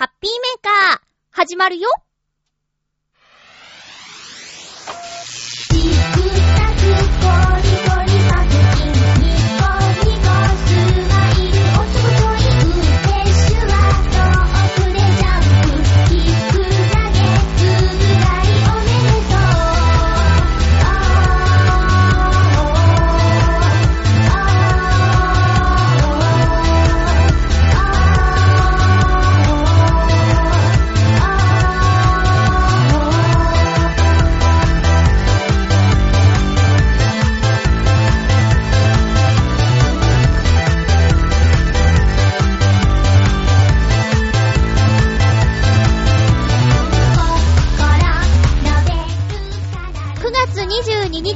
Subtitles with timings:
[0.00, 1.00] ハッピーメーカー、
[1.30, 1.86] 始まるよ。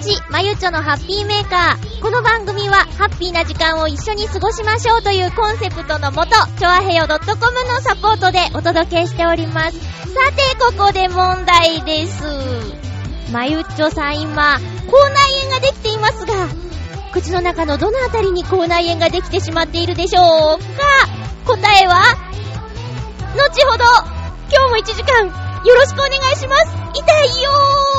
[0.04, 2.02] 22日、まゆちょのハッピーメーカー。
[2.02, 7.18] この番組は、ハッピーな時間を一緒に過ごしましょうというコンセプトのもと、ちょあへよ .com
[7.64, 9.78] のサポートでお届けしております。
[9.78, 9.86] さ
[10.36, 12.22] て、ここで問題です。
[13.32, 16.34] まゆちょさん今、口内炎ができていますが、
[17.12, 20.66] 口の中のどのあたりに口内炎ができてしまっているでしょうか？
[21.46, 22.02] 答えは、
[23.36, 23.84] 後ほど、
[24.52, 25.26] 今日も1時間、
[25.64, 26.66] よろしくお願いします。
[26.94, 27.93] 痛いよー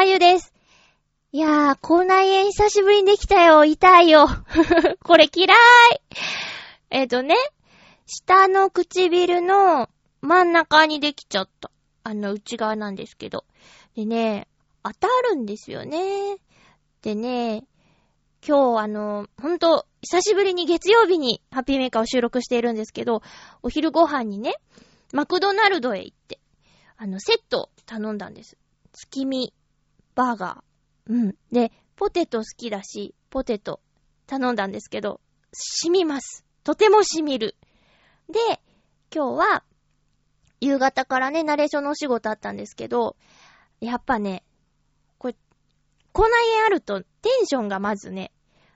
[0.00, 0.54] まゆです。
[1.30, 3.66] いやー、口内炎久しぶりにできたよ。
[3.66, 4.28] 痛いよ。
[5.04, 5.58] これ嫌い。
[6.88, 7.34] えっ、とね、
[8.06, 9.90] 下の唇の
[10.22, 11.70] 真ん中にできちゃった。
[12.02, 13.44] あの、内側なんですけど。
[13.94, 14.48] でね、
[14.82, 16.38] 当たるんですよね。
[17.02, 17.66] でね、
[18.42, 23.20] 今日あの、ほんと、久しぶりに月曜日にハッピーメーカーを収録しているんですけど、
[23.62, 24.54] お昼ご飯にね、
[25.12, 26.40] マクドナルドへ行って、
[26.96, 28.56] あの、セット頼んだんです。
[28.94, 29.52] 月見
[30.20, 31.12] バーガー。
[31.12, 31.34] うん。
[31.50, 33.80] で、ポテト好きだし、ポテト
[34.26, 35.22] 頼んだんですけど、
[35.52, 36.44] 染みます。
[36.62, 37.56] とても染みる。
[38.28, 38.38] で、
[39.14, 39.64] 今日は、
[40.60, 43.16] 夕方からね、ナレーションのお仕事あったんですけど、
[43.80, 44.44] やっぱね、
[45.16, 45.36] これ、
[46.12, 47.06] 口内炎あるとテ
[47.42, 48.30] ンションがまずね、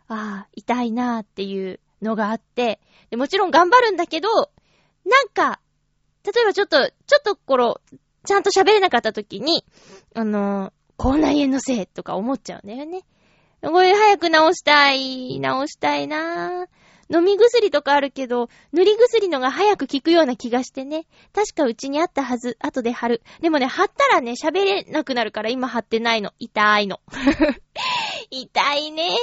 [0.09, 2.81] ああ、痛いなーっていうのがあって、
[3.11, 4.29] でもちろん頑張るんだけど、
[5.05, 5.61] なんか、
[6.25, 7.81] 例えばちょっと、ちょっとこの、
[8.25, 9.67] ちゃんと喋れなかった時に、
[10.15, 13.03] あのー、口内炎のせいとか思っちゃうんだよね。
[13.63, 16.67] これ早く治したい、治したいなぁ。
[17.15, 21.07] 飲み薬とかあるけど、塗り薬のが早く効くような気がしてね。
[21.33, 23.23] 確かうちにあったはず、後で貼る。
[23.41, 26.33] でもね、貼ったらね、喋れなくなるから今貼ってないの。
[26.39, 27.01] 痛いの。
[28.31, 29.17] 痛いね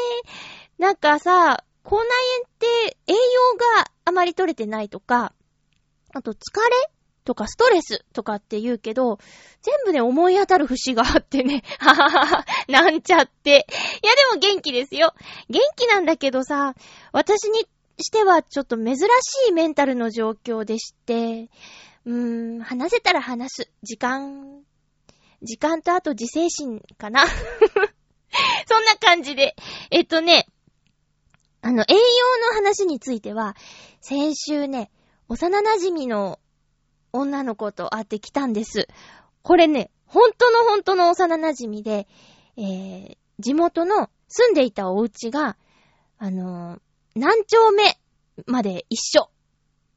[0.78, 2.08] なんかさ、口内
[2.38, 3.18] 炎って栄養
[3.78, 5.34] があまり取れてないとか、
[6.14, 6.92] あと疲れ
[7.24, 9.20] とかストレスとかって言うけど、
[9.62, 13.50] 全部ね、思い当たる節があってね、ははは、なんちゃって。
[13.52, 15.14] いや、でも元気ですよ。
[15.50, 16.74] 元気なんだけどさ、
[17.12, 17.68] 私に
[18.00, 19.00] してはちょっと珍し
[19.50, 21.50] いメンタルの状況でして、
[22.06, 23.72] うーん、話せたら話す。
[23.84, 24.62] 時間、
[25.44, 27.26] 時間とあと自制心かな。
[28.68, 29.56] そんな感じで。
[29.92, 30.48] えっとね、
[31.62, 31.98] あの、栄養
[32.50, 33.56] の話については、
[34.02, 34.90] 先週ね、
[35.28, 36.40] 幼馴染の
[37.14, 38.88] 女の子と会ってきたんです。
[39.42, 42.08] これね、本当の本当の幼馴染みで、
[42.58, 45.58] えー、地元の住んでいたお家が、
[46.18, 46.80] あのー、
[47.16, 47.98] 何丁目
[48.46, 49.30] まで一緒。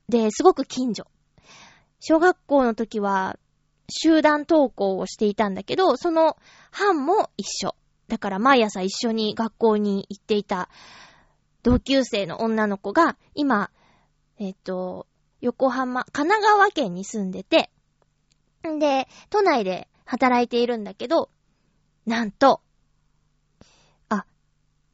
[0.08, 1.06] で、すごく近所。
[2.00, 3.38] 小学校の時は、
[3.88, 6.37] 集団登校をしていたんだけど、その
[6.70, 7.75] 班も一緒。
[8.08, 10.69] だから毎朝一緒に学校に行っていた
[11.62, 13.70] 同級生の女の子が、今、
[14.38, 15.06] えっと、
[15.44, 17.70] 横浜、神奈川県に住んでて、
[18.67, 21.29] んで、都内で働いているんだけど、
[22.06, 22.62] なんと、
[24.08, 24.25] あ、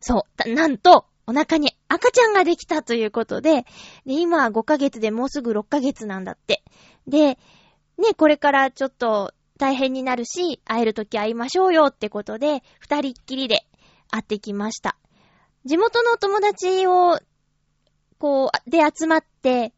[0.00, 3.64] そう、なんと、お腹に赤ちゃんができたということで、
[4.05, 6.64] で、今は5ヶ月でもうすぐ6ヶ月なんだって。
[7.06, 7.38] で、
[7.97, 13.69] ね、これからちょっと大変になるし、会えるとき会いましょうよってことで、二人っきりで
[14.11, 14.97] 会ってきました。
[15.64, 17.20] 地元の友達を、
[18.19, 19.73] こう、で集まって、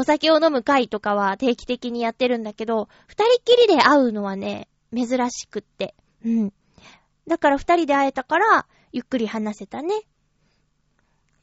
[0.00, 4.66] お酒を飲む会とかは定期的にやってるんだけど、二人っきりで会うのはね、
[4.96, 5.94] 珍しくって。
[6.24, 6.52] うん。
[7.26, 9.92] だから二人で会えたから、ゆっくり話せたね。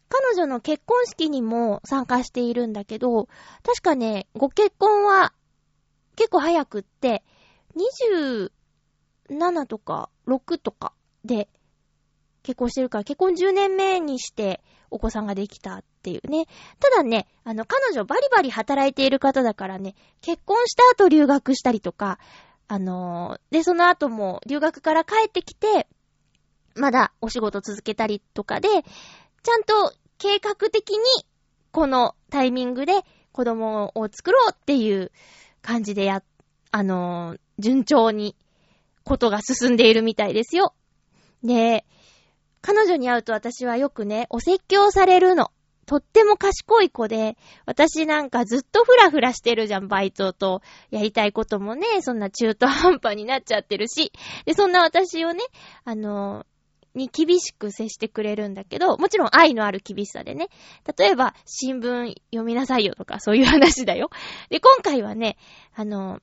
[0.09, 3.27] 彼女の結婚式にも参加しているんだけど、
[3.62, 5.33] 確かね、ご結婚は
[6.15, 7.24] 結構早くって、
[8.10, 8.50] 27
[9.68, 10.94] とか6とか
[11.24, 11.48] で
[12.42, 16.45] 結婚してるから、結婚10年目にしてお子さんができたっていうね。
[16.80, 22.19] ただね、あの、彼女バリバリ働いている方だからね、結婚した後留学したりとか、
[22.68, 25.88] あのー、で、その後も留学から帰ってきて、
[26.75, 28.69] まだお仕事続けたりとかで、
[29.44, 30.98] ちゃんと計画的に
[31.72, 33.01] このタイミングで
[33.31, 35.12] 子供を作ろうっていう
[35.62, 36.24] 感じでや、
[36.72, 38.36] あのー、順調に
[39.04, 40.74] ことが進んでいるみたいですよ。
[41.44, 41.86] で、
[42.67, 45.51] 彼女に会うと私はよくね、お説教されるの。
[45.85, 50.61] とっても賢い子で、私なんかずっとフラフラしてるじゃん、バイトと。
[50.91, 54.11] やりたいこともね、そんな中途半端になっちゃってるし。
[54.43, 55.45] で、そんな私をね、
[55.85, 56.45] あの、
[56.93, 60.49] に厳しく接してくれるんだけど、もちろん愛のある厳しさでね。
[60.97, 64.09] 例えば、新聞読みなさいよとか、そういう話だよ。
[64.49, 65.37] で、今回はね、
[65.73, 66.19] あの、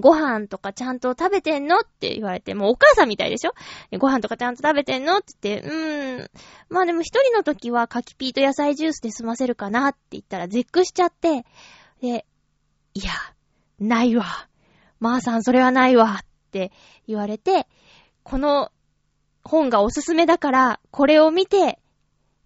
[0.00, 1.80] ご飯とかちゃんと食べてんの？
[1.80, 3.52] って言われて、もうお母さんみたいでしょ？
[3.98, 5.18] ご飯とかちゃんと食べてんの？
[5.18, 6.30] って言って、うーん。
[6.70, 11.44] まあでも一人の時は柿ピーと野菜ジュースで済ませるかなって言ったら絶句しちゃって、
[12.00, 12.24] で、
[12.94, 13.12] いや、
[13.78, 14.24] ないわ。
[15.00, 16.72] まー、あ、さんそれはないわって
[17.06, 17.66] 言われて、
[18.22, 18.70] この
[19.44, 21.80] 本がおすすめだから、これを見て、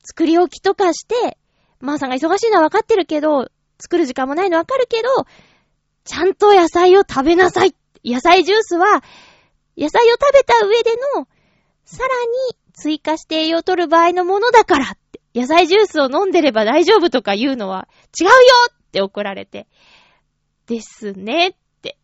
[0.02, 1.36] 作り置きとかして、
[1.80, 5.08] まー、あ、さんが忙しいのはわかってるけど、作る時間もないのわかるけど、
[6.06, 7.74] ちゃんと野菜を食べなさい。
[8.04, 9.02] 野菜ジュースは、
[9.76, 11.28] 野菜を食べた上での、
[11.84, 12.08] さら
[12.48, 17.88] に追加して栄養を取る場合のものだからって、野菜ジュースを飲んでれば大丈夫とか言うのは
[18.18, 18.32] 違うよ
[18.70, 19.66] って怒られて。
[20.66, 21.98] ですねって。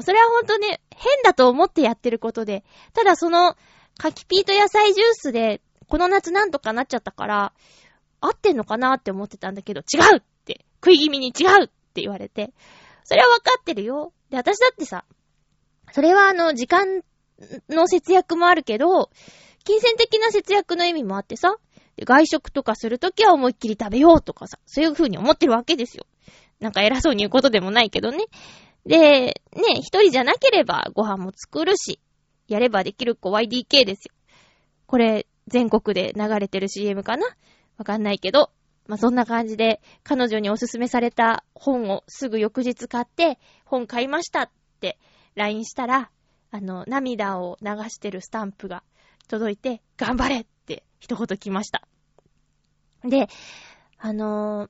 [0.00, 2.64] それはほんとね、変だと思ってやってることで、
[2.94, 3.56] ただその、
[3.98, 7.52] 柿ピーと野菜ジュースで、この夏なんとかなっちゃったから、
[8.20, 12.52] 合ってんのかなって思ってたんだけど、違うって、食い気味に違うって言われて、
[13.08, 14.12] それはわかってるよ。
[14.28, 15.06] で、私だってさ、
[15.92, 17.00] それはあの、時間
[17.70, 19.08] の節約もあるけど、
[19.64, 21.56] 金銭的な節約の意味もあってさ、
[22.04, 26.04] 外食とかするときは思いっきり食べようとかさ、そういう風に思ってるわけですよ。
[26.60, 28.26] なんか偉そうに言うことでもないけどね。
[28.84, 32.00] で、ね、一人じゃなければご飯も作るし、
[32.46, 34.14] やればできる子 YDK ですよ。
[34.86, 37.26] これ、全国で流れてる CM かな？
[37.78, 38.50] わかんないけど、
[38.88, 44.50] まあ、そんな感じで、彼女におすすめされた本をすぐ翌日買って、本買いましたっ
[44.80, 44.98] て
[45.36, 46.10] LINE したら、
[46.50, 48.82] あの、涙を流してるスタンプが
[49.28, 51.86] 届いて、頑張れって一言来ました。
[53.04, 53.28] で、
[53.98, 54.68] あの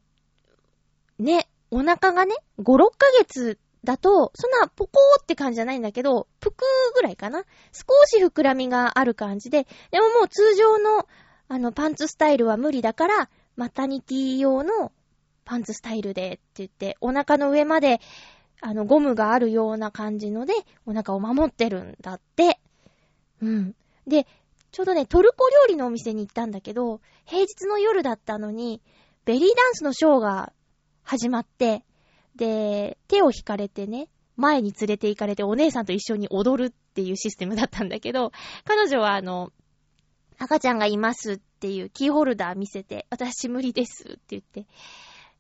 [1.21, 11.07] ー、ね、お腹がね、5、6ヶ月だと、そんなポコーって感じじゃないんだけど、ぷくーぐらいかな少し膨らみがある感じで、でももう通常の、
[11.47, 14.93] あの、パンツスタイルは無理だから、マタニティ用の
[15.45, 18.01] パンツスタイルでって言って、お腹の上まで、
[18.61, 20.55] あの、ゴムがあるような感じので、
[20.87, 22.61] お腹を守ってるんだって。
[23.43, 23.75] うん。
[24.07, 24.29] で、
[24.71, 28.81] ちょうどね、トルコ料理のお店に行ったんだけど、平日の夜だったのに、
[29.25, 30.53] ベリーダンスのショーが
[31.03, 31.85] 始まって、
[32.37, 38.31] で、手を引かれてね、前に連れて行かれてお姉さんと一緒に踊るっていうシステムだったんだけど、
[38.65, 39.51] 彼女はあの、
[40.39, 44.65] 赤ちゃんがいますっっていうキーホルダー見せて、私無理ですって言って。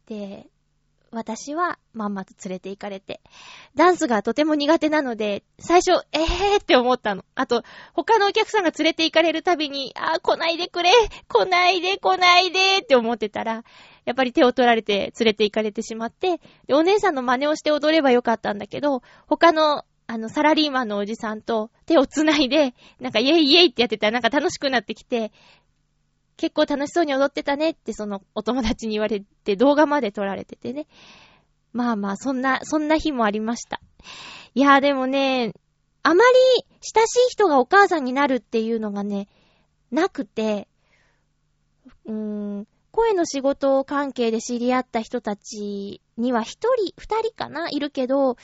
[0.06, 0.48] で、
[1.12, 3.20] 私はまんまと連れて行かれて、
[3.76, 7.24] ダンスがとても苦手なので、最初、ええーって思ったの。
[7.36, 7.62] あと、
[7.94, 10.90] 他のお客さんが連れて行かれるたびに、あー来ないでくれ
[11.28, 13.62] 来ないで来ないでって思ってたら、
[14.06, 25.32] やっぱり手を取られて連れて行かれてしまって、で、お姉さんの真似をして踊ればよかったんだけど、他のあの、サラリーマンのおじさんと手を繋いで、なんかイェイイェイってやってたらなんか楽しくなってきて、
[26.38, 30.86] 結構楽しそうに踊ってたねってそのお友達に言われて動画まで撮られててね。
[31.72, 33.80] まあまあ、そんな、そんな日もありました。
[34.54, 35.52] いやーでもね、
[36.02, 39.28] あまり親しい人がお母さんになるっていうのがね、
[39.90, 40.68] なくて、
[42.06, 42.14] うー
[42.60, 48.36] ん、声の仕事関係で知り合った人たちには一人、二人かないるけど、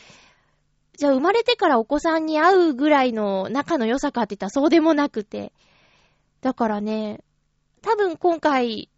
[0.97, 5.53] じゃあ生まれてからお子さんに会うぐらいの仲の良さかって言ったらそうでもなくて。
[6.41, 7.25] だからね、
[7.85, 8.89] 多分今回、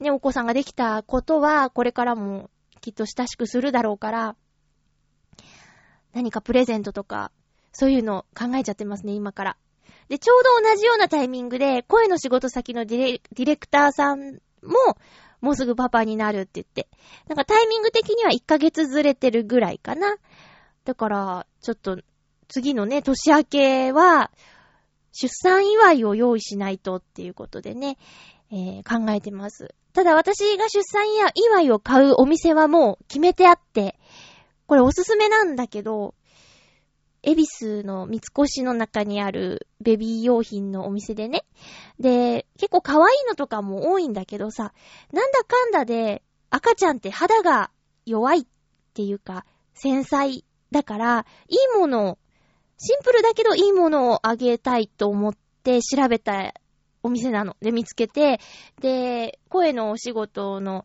[0.00, 2.50] ね、お子さんができたことは、これからも
[2.82, 4.36] きっと親しくするだろうから、
[6.12, 7.32] 何かプレゼントとか、
[7.72, 9.56] そういうの考えちゃってますね、今から。
[10.10, 14.98] で、ちょうど同じようなタイミングで、声の仕事先のディレディレクターさんも、
[15.40, 16.86] もうすぐパパになるって言って。
[17.28, 20.16] なんかタイミング的には1ヶ月ずれてるぐらいかな。
[20.84, 21.98] だから、ちょっと、
[22.48, 24.30] 次のね、年明けは、
[25.18, 27.96] 出産祝いを用意しないとっていうことでね、
[28.52, 29.74] えー、考えてます。
[29.94, 33.98] ただ私が出産祝いを買うお店はもう決めてあって、
[34.66, 36.14] これおすすめなんだけど、
[37.22, 41.46] エビスの三越の中にあるベビー用品のお店でね。
[41.98, 44.74] で、結構可愛いのとかも多いんだけどさ、
[45.12, 47.70] なんだかんだで赤ちゃんって肌が
[48.04, 48.46] 弱いっ
[48.92, 52.18] ていうか、繊細だから、いいものを、
[52.78, 56.54] シンプルだけどいいものをあげたいと思って調べた
[57.02, 57.56] お店なの。
[57.60, 58.40] で、見つけて、
[58.80, 60.84] で、声のお仕事の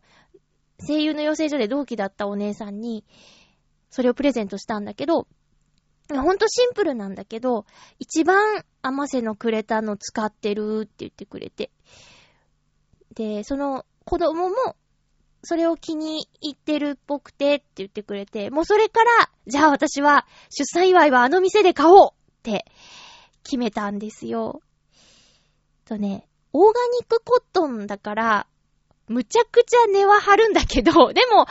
[0.86, 3.04] 声優の養成所で同期だったお姉さんに、
[3.90, 5.26] それをプレゼントしたんだけど、
[6.08, 7.66] ほんとシンプルなんだけど、
[7.98, 11.70] 一番甘瀬のくれたの使ってるって言ってくれて。
[13.14, 14.76] で、その子供も、
[15.42, 22.64] それを気に入ってるっぽくてって言ってくれて、もうそれから、じゃあ私は出産祝いはあの店で買おうって
[23.42, 24.62] 決めたんですよ。
[25.84, 28.46] とね、オーガニックコットンだから、
[29.08, 31.46] むちゃくちゃ値は張るんだけど、 でも、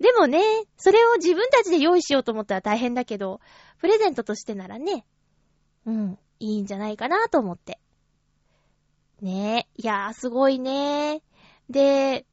[0.00, 0.40] でもね、
[0.76, 3.40] それを自分たちで用意しようと思ったら大変だけど、
[3.78, 5.04] プレゼントとしてならね、
[5.86, 7.78] うん、いいんじゃないかなと思って。
[9.20, 11.22] ねえ、いやーすごいね
[11.68, 12.24] で、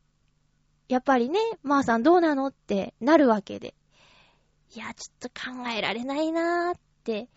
[0.88, 3.74] やっぱりね、まー、さんどうなのってなるわけで。
[4.76, 7.30] いや、ちょっと考えられないなーって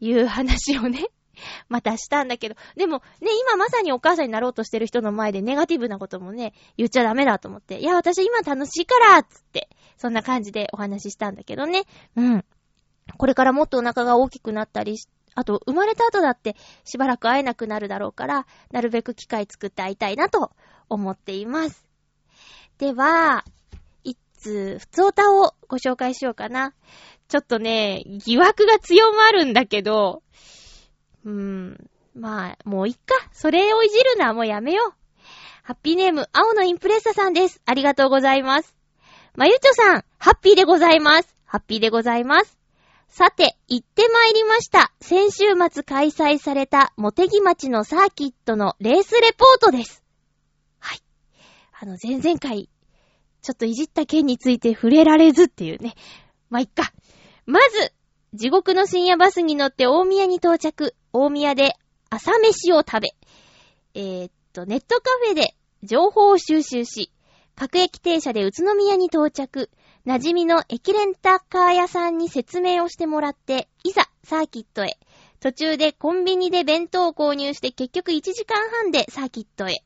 [0.00, 1.08] いう話をね、
[1.68, 11.84] またしたんだけど、でもね、今まさにお母さんになろうとしてる人の前でネガティブなこともね、言っちゃダメだと思って、いや、私今楽しいからつって、そんな感じでお話ししたんだけどね。
[12.16, 12.44] うん。
[13.16, 20.50] これからもっとお腹が大きくなったりしあと、生まれた後だってしばらく会えなくなるだろうから、なるべく機会作って会いたいなと
[20.88, 21.87] 思っています。
[22.78, 23.44] では、
[24.04, 26.74] 一通、普通歌をご紹介しようかな。
[27.28, 30.22] ちょっとね、疑惑が強まるんだけど、
[31.24, 33.00] うーん、まあ、もういっか。
[33.32, 34.98] それをいじるのはもうやめよう。
[35.64, 37.60] ハッピーネーム、青のインプレッサさんです。
[37.66, 38.74] ありがとうございます。
[39.34, 41.36] まゆちょさん、ハッピーでございます。
[41.44, 42.58] ハッピーでございます。
[43.08, 44.92] さて、行ってまいりました。
[45.00, 50.04] 先週末開催された、モテギ町のサーキットのレースレポートです。
[51.80, 52.68] あの、前々回、
[53.40, 55.94] ちょっといじった件について触れられずっていうね。
[56.50, 56.92] まあ、いっか。
[57.46, 57.92] まず、
[58.34, 60.96] 地獄の深夜バスに乗って大宮に到着。
[61.12, 61.74] 大宮で
[62.10, 63.08] 朝飯を食べ。
[63.94, 65.54] えー、っと、ネットカフェで
[65.84, 67.12] 情報を収集し、
[67.54, 69.70] 各駅停車で宇都宮に到着。
[70.04, 74.98] 馴染みの駅レンタカー屋さんに説明をしてもらって、いざ、サーキットへ。
[75.38, 79.84] 途中でコンビニで弁当を購入して結局1時間半でサーキットへ。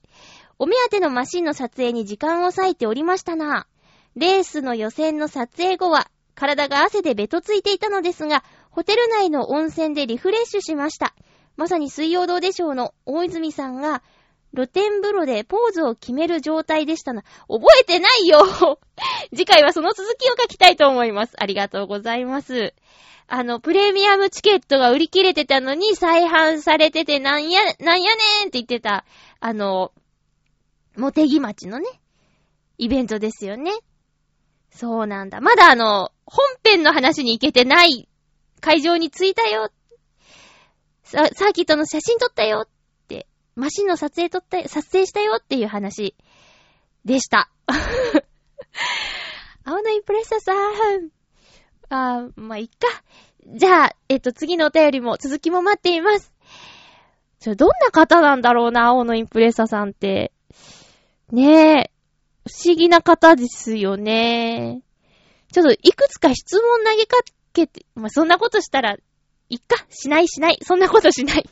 [0.59, 3.67] お目当てのマシンの撮影に時間を割いておりましたな。
[4.17, 11.15] レースの予選の撮影後は、体が汗でベトついていたのですが、ホテル内の温泉でリフレッシュしました。
[11.57, 14.03] まさに水曜どうでしょうの大泉さんが、
[14.55, 17.23] 露天風呂でポーズを決める状態でしたな。
[17.49, 18.79] 覚えてないよ
[19.35, 21.35] 次回はその続きを書きたいと思います。
[21.39, 22.75] ありがとうございます。
[23.29, 29.07] あの、プレミアムチケットが売り切れてたのに再販されててなんや、なんやねんって言ってた、
[29.41, 29.93] あの、
[30.97, 31.87] モテギ町のね、
[32.79, 33.73] イベントですよね。
[34.71, 35.41] そうなんだ。
[35.41, 38.09] まだあの、本編の話に行けてない
[38.61, 39.71] 会場に着いたよ。
[41.03, 42.69] サーキットの写真撮ったよっ
[43.07, 46.15] てマシンの撮影撮った、撮影したよっていう話
[47.05, 47.51] でした。
[49.65, 50.53] 青のインプレッサーさ
[50.97, 51.11] ん。
[51.91, 52.73] あー、まあ、いっか。
[53.47, 56.33] じゃあ、えっと、次のお便りも、続きも待っています。
[57.41, 60.33] ちょ、どんな方なんだろうな、青のインプレッサーさんって。
[61.33, 61.91] ねえ、
[62.47, 64.83] 不思議な方ですよね。
[65.51, 67.17] ちょっと、いくつか質問投げか
[67.55, 68.97] けて、まあ、そんなことしたら、
[69.49, 71.45] いっか、しないしない、そんなことしない。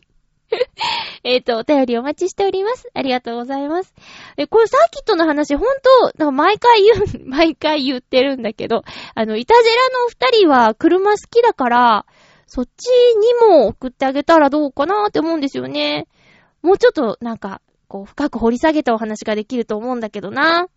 [1.24, 2.90] えっと、お便りお待ちしております。
[2.92, 3.94] ありがとうございます。
[4.36, 8.82] え、これサーキットの話、ほんと、なんか毎回言う、 毎回言ってるんだけど、
[9.14, 12.06] あの、イタジェラのお二人は車好きだから、
[12.46, 16.06] そっちにも送ってあげたらどうかなって思うんですよね。
[16.62, 20.68] もうちょっと、なんか、こう、深く掘り下げたお話ができると思うんだけどな。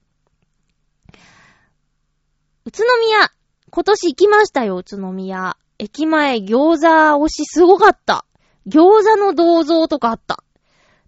[2.65, 3.29] 宇都宮、
[3.69, 5.55] 今年行きましたよ、宇都宮。
[5.77, 6.87] 駅前餃子
[7.23, 8.25] 推しすごかった。
[8.65, 10.43] 餃子の銅像とかあった。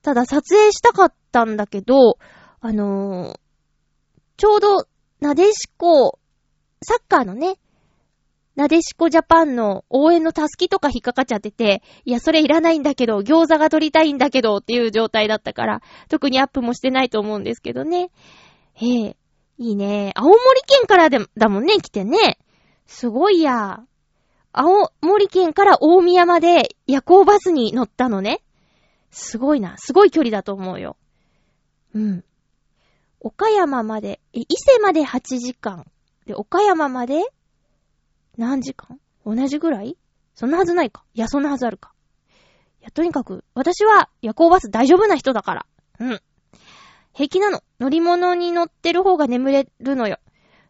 [0.03, 2.19] ただ撮影したかったんだけど、
[2.61, 3.39] あのー、
[4.37, 4.87] ちょうど、
[5.21, 6.19] なでしこ、
[6.83, 7.57] サッカーのね、
[8.55, 18.11] なでしこジャパンの応援のタスキとか引っかかっちゃってて、いや、それいらないんだけど、餃子が撮りたいんだけどっていう状態だったから、特にアップもしてないと思うんですけどね。
[18.73, 19.17] へえ、
[19.57, 20.13] いいね。
[20.15, 22.37] 青森県からでも、だもんね、来てね。
[22.85, 23.83] すごいや。
[24.53, 28.41] 青森県から大宮まで夜行バスに乗ったのね。
[29.11, 29.75] すごいな。
[29.77, 30.95] すごい距離だと思うよ。
[31.93, 32.23] うん。
[33.19, 35.85] 岡山まで、え、伊勢まで8時間。
[36.25, 37.21] で、岡山まで
[38.37, 38.99] 何時間？
[39.25, 39.97] 同じぐらい？
[40.33, 41.03] そんなはずないか。
[41.13, 41.93] いや、そんなはずあるか。
[42.81, 45.65] いや、とにかく、私は夜行バス大丈夫な人だから。
[45.99, 46.21] うん。
[47.13, 47.63] 平気なの。
[47.79, 50.19] 乗り物に乗ってる方が眠れるのよ。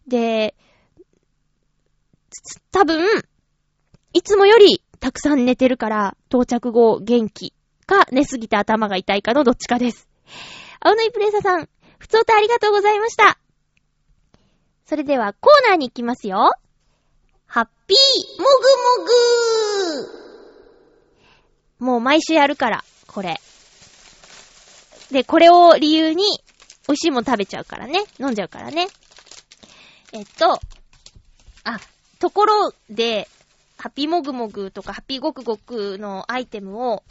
[0.07, 0.55] で、
[2.71, 3.03] 多分、
[4.13, 7.53] いつもよりたくさん寝てるから、到着後元気
[7.87, 10.07] か寝すぎて頭が痛いかのどっちかです。
[10.79, 11.67] 青のいプレイサさん、
[11.97, 13.39] ふつおたありがとうございました。
[14.85, 16.51] それではコーナーに行きますよ。
[17.55, 18.45] ハッピーも
[18.99, 20.09] ぐも
[21.79, 23.39] ぐもう毎週やるから、これ。
[25.09, 26.25] で、これを理由に、
[26.85, 28.03] 美味しいもん食べちゃうからね。
[28.19, 28.87] 飲んじゃうからね。
[30.11, 30.59] えっと、
[31.63, 31.79] あ、
[32.19, 33.29] ところで、
[33.77, 37.03] ハッピーもぐもぐとかハッピーごくごくのアイテムを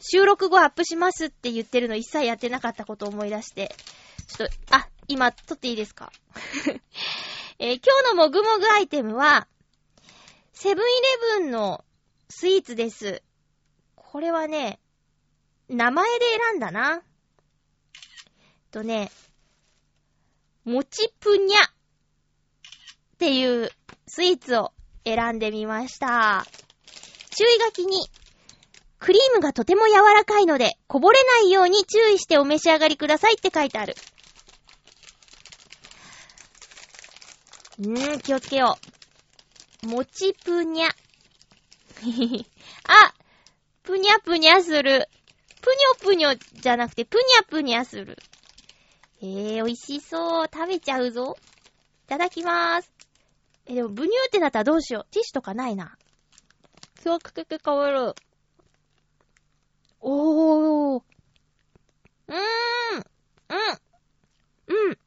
[0.00, 3.76] 収録後アップしますって言ってるの一切やってなかったことを思い出して、
[4.34, 6.10] ちょっと、あ、今撮っていいですか？
[7.60, 9.46] えー、今日のもぐもぐアイテムは、
[10.60, 10.88] セブンイ
[11.38, 11.84] レブンの
[12.28, 13.22] スイーツです。
[13.94, 14.80] これはね、
[15.68, 17.00] 名前で選んだな。
[18.72, 19.12] とね、
[20.64, 21.62] もちぷにゃっ
[23.18, 23.70] ていう
[24.08, 24.72] スイーツを
[25.04, 26.44] 選んでみました。
[27.36, 28.08] 注意書きに、
[28.98, 33.94] クリームがとても柔らかいので、こぼれないように注意してお召し上がりくださいって書いてある。
[37.78, 38.97] うー、気をつけよう。
[39.84, 40.88] もちぷにゃ。
[42.88, 43.14] あ
[43.84, 45.08] ぷにゃぷにゃする。
[45.62, 48.16] ぷにょぷにょじゃなくて、ぷにゃぷにゃする。
[49.20, 50.48] えー、美味しそう。
[50.52, 51.36] 食べちゃうぞ。
[52.06, 52.90] いただきまーす。
[53.66, 55.06] え、でも、ブニューってなったらどうしよう。
[55.12, 55.96] ティッシュとかないな。
[57.02, 58.14] 気をつけて変わる。
[60.00, 61.02] おー。
[62.28, 62.38] うーん。
[63.48, 64.88] うん。
[64.88, 64.98] うん。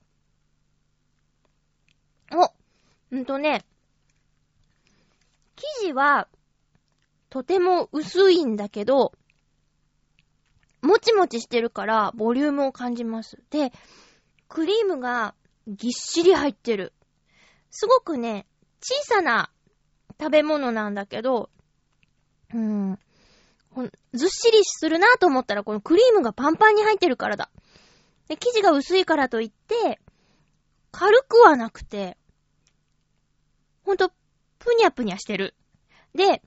[2.40, 2.54] お。
[3.12, 3.66] うんとね。
[5.80, 6.28] 生地は、
[7.30, 9.14] とても薄いんだけど、
[10.82, 13.38] もちもちしてるから、ボリュームを感じます。
[13.50, 13.72] で、
[14.48, 15.36] クリームが
[15.68, 16.94] ぎっしり入ってる。
[17.70, 18.48] すごくね、
[18.82, 19.52] 小さな
[20.20, 21.50] 食べ物なんだけど、
[22.54, 23.00] うん、
[24.14, 27.50] ずっしりするなと思ったら、このクリームがパンパンに入ってるからだ。
[28.28, 30.02] で、生地が薄いからといって、
[30.92, 32.18] 軽くはなくて、
[33.86, 34.12] ほんと、
[34.64, 35.56] ぷにゃぷにゃしてる。
[36.14, 36.42] で、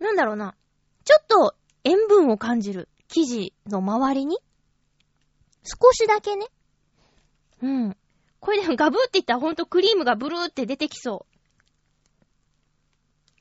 [0.00, 0.56] なんだろうな。
[1.04, 1.54] ちょっと
[1.84, 2.88] 塩分を感じる。
[3.08, 4.38] 生地の周りに。
[5.62, 6.46] 少しだけね。
[7.62, 7.96] うん。
[8.40, 11.26] これでもガブって言ったらほんとクリームがブルーって出てきそ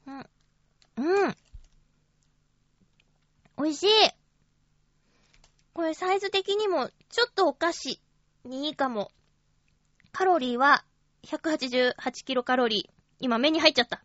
[0.05, 0.11] う。
[0.11, 1.23] うん。
[1.25, 1.35] うん。
[3.57, 3.87] 美味しい。
[5.73, 8.01] これサイズ的にもちょっとお菓子
[8.45, 9.11] にいいかも。
[10.11, 10.85] カロリーは
[11.23, 11.93] 188
[12.25, 12.92] キロカロリー。
[13.23, 14.03] 今目に入っちゃった。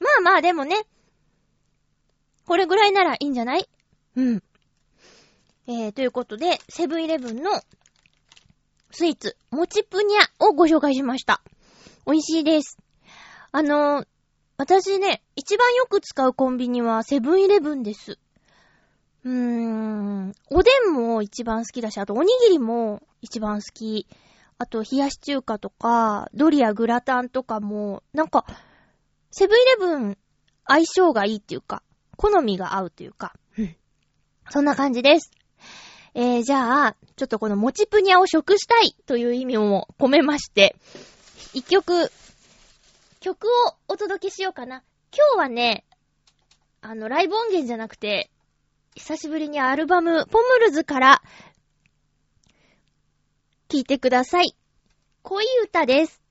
[0.00, 0.86] まあまあでもね。
[2.46, 3.68] これぐらいならいいんじゃない？
[4.16, 4.42] うん。
[5.66, 7.50] えー、ということで、セブンイレブンの
[8.90, 11.42] スイーツ、もちぷにゃをご紹介しました。
[12.06, 12.78] 美味しいです。
[13.52, 14.06] あのー、
[14.56, 18.18] 私ね、一番よく使うコンビニはセブンイレブンです。
[19.24, 24.06] うーん、おでんも一番好きだし、あとおにぎりも一番好き。
[24.64, 28.46] あと冷やし中華とか、ドリアグラタンとかも、なんか、
[29.30, 30.18] セブンイレブン
[30.66, 31.82] 相性がいいっていうか、
[32.16, 33.76] 好みが合うというか、うん。
[34.48, 35.32] そんな感じです。
[36.14, 40.76] えー、じゃあ、ちょっとこのもちぷにゃを食したいという意味も込めまして、
[41.52, 42.10] 一曲、
[43.20, 44.82] 曲をお届けしようかな。
[45.14, 45.84] 今日はね、
[46.80, 48.30] あの、ライブ音源じゃなくて、
[48.94, 51.22] 久しぶりにアルバム、ポムルズから、
[53.68, 54.54] 聴いてください。
[55.22, 56.22] 恋歌です。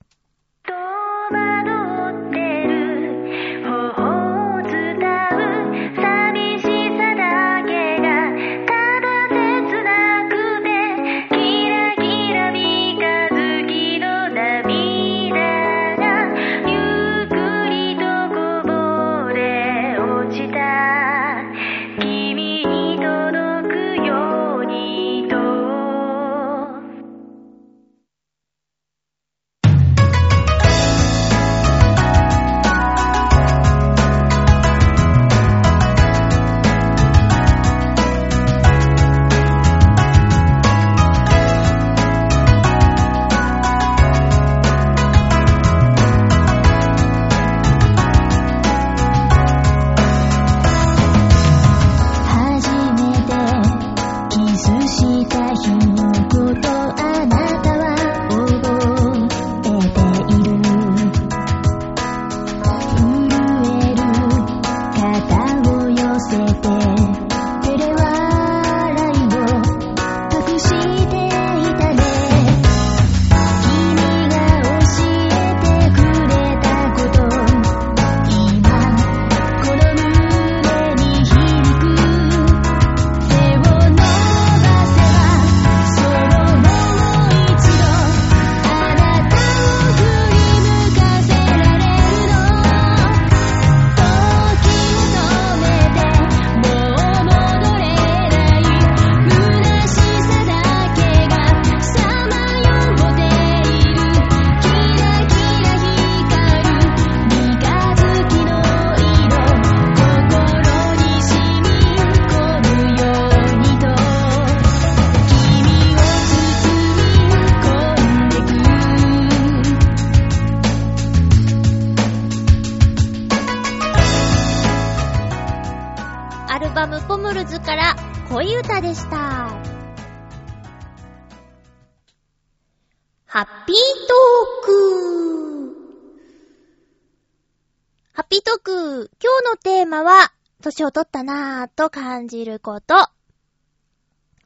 [142.24, 142.96] 感じること。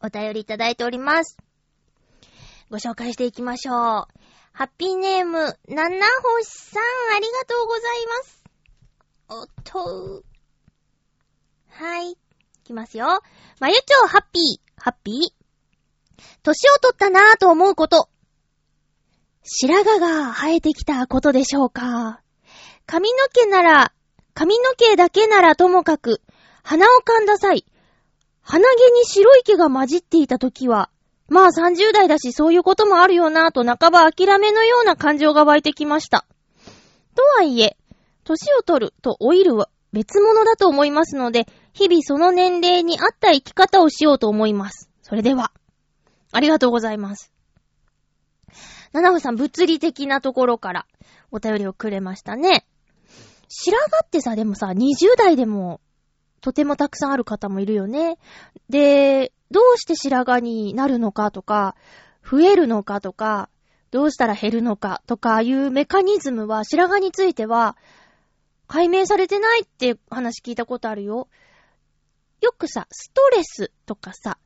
[0.01, 1.37] お便りいただいております。
[2.71, 3.75] ご紹介していきましょう。
[4.51, 5.37] ハッピーネーム、
[5.67, 6.83] ななほしさん、
[7.15, 8.43] ありがとうございます。
[9.29, 10.23] おっと
[11.69, 12.13] はい。
[12.13, 12.17] い
[12.63, 13.21] きますよ。
[13.59, 16.23] まゆちょうハッピー、ハッピー。
[16.41, 18.09] 年を取ったなぁと思うこと。
[19.43, 22.23] 白髪が生えてきたことでしょうか。
[22.87, 23.93] 髪の毛なら、
[24.33, 26.21] 髪の毛だけならともかく、
[26.69, 27.63] 鼻を噛んだ際、
[28.41, 30.89] 鼻毛に白い毛が混じっていた時は、
[31.30, 36.25] まあ30代だしそういうこともあるよなぁと半ば諦めのような感情が湧いてきました。
[37.15, 37.77] とはいえ、
[38.25, 44.89] 年を取ると老いるは別物だと思いますので、日々その年齢に合った生き方をしようと思います。
[45.03, 45.53] それでは、
[46.34, 47.32] ありがとうございます。
[48.91, 50.86] 七尾さん、物理的なところから
[51.32, 52.65] お便りをくれましたね。
[53.47, 55.80] 白髪ってさ、でもさ、20代でも
[56.41, 58.17] とてもたくさんある方もいるよね。
[58.69, 61.76] で、どうして白髪になるのかとか、
[62.30, 63.50] 増えるのかとか、
[63.91, 67.78] どうしたら減るのかとかいうメカニズムは、白髪については、
[68.67, 71.30] 解明されてないって話聞いたことあるよ。
[72.41, 74.38] よくさ、ストレスとかさ、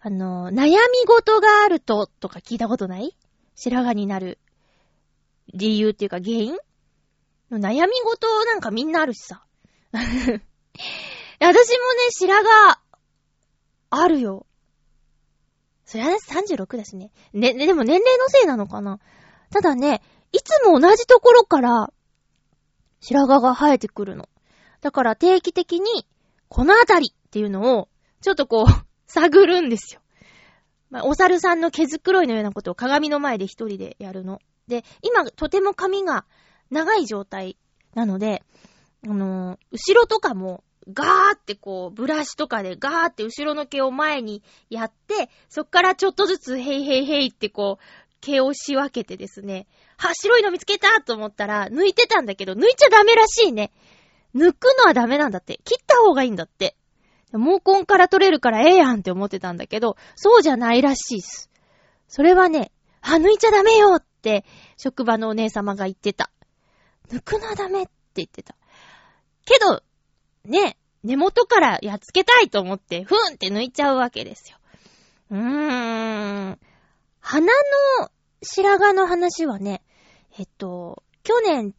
[0.00, 0.76] あの、悩み
[1.06, 3.16] 事があるととか聞いたことない？
[3.56, 4.38] 白髪になる
[5.52, 6.56] 理由っていうか原因？
[7.50, 9.44] 悩み事なんかみんなあるしさ。
[11.40, 12.76] 私もね、白髪、
[13.90, 14.46] あるよ。
[15.84, 17.12] そりゃね、36だしね。
[17.32, 18.98] ね、でも年齢のせいなのかな
[19.50, 21.92] ただね、いつも同じところから、
[23.00, 24.28] 白髪が生えてくるの。
[24.80, 26.06] だから定期的に、
[26.48, 27.88] このあたりっていうのを、
[28.20, 28.66] ちょっとこう
[29.06, 30.00] 探るんですよ。
[30.90, 34.40] まあ、お猿さんの毛づくろいのようなことを鏡の前で一人でやるの。
[34.66, 36.24] で、今、とても髪が
[36.70, 37.58] 長い状態
[37.94, 38.42] なので、
[39.06, 47.84] あのー、後ろとかも、ガーってこう、ブラシとかでガーって後ろの毛を前にやって、そっからちょっとずつヘイヘイヘイってこう、
[48.20, 49.66] 毛を仕分けてですね、
[49.96, 53.72] は、白いの見つけたと思ったら、抜いてたんだけど、抜いちゃダメらしいね。
[54.34, 55.60] 抜くのはダメなんだって。
[55.64, 56.76] 切った方がいいんだって。
[57.32, 61.50] 毛根から取れるからええやんって思ってたんだけど、そうじゃないらしいっす。
[62.08, 64.44] それはね、あ、抜いちゃダメよって、
[64.76, 66.30] 職場のお姉様が言ってた。
[67.10, 68.56] 抜くのはダメって言ってた。
[69.44, 69.82] けど、
[70.44, 74.58] ね、根元からやっつけたいと思って、ふんって抜いちゃうわけですよ。
[75.30, 76.58] うーん。
[77.20, 78.10] 鼻の
[78.42, 79.82] 白髪の話はね、
[80.38, 81.74] えっと、去年、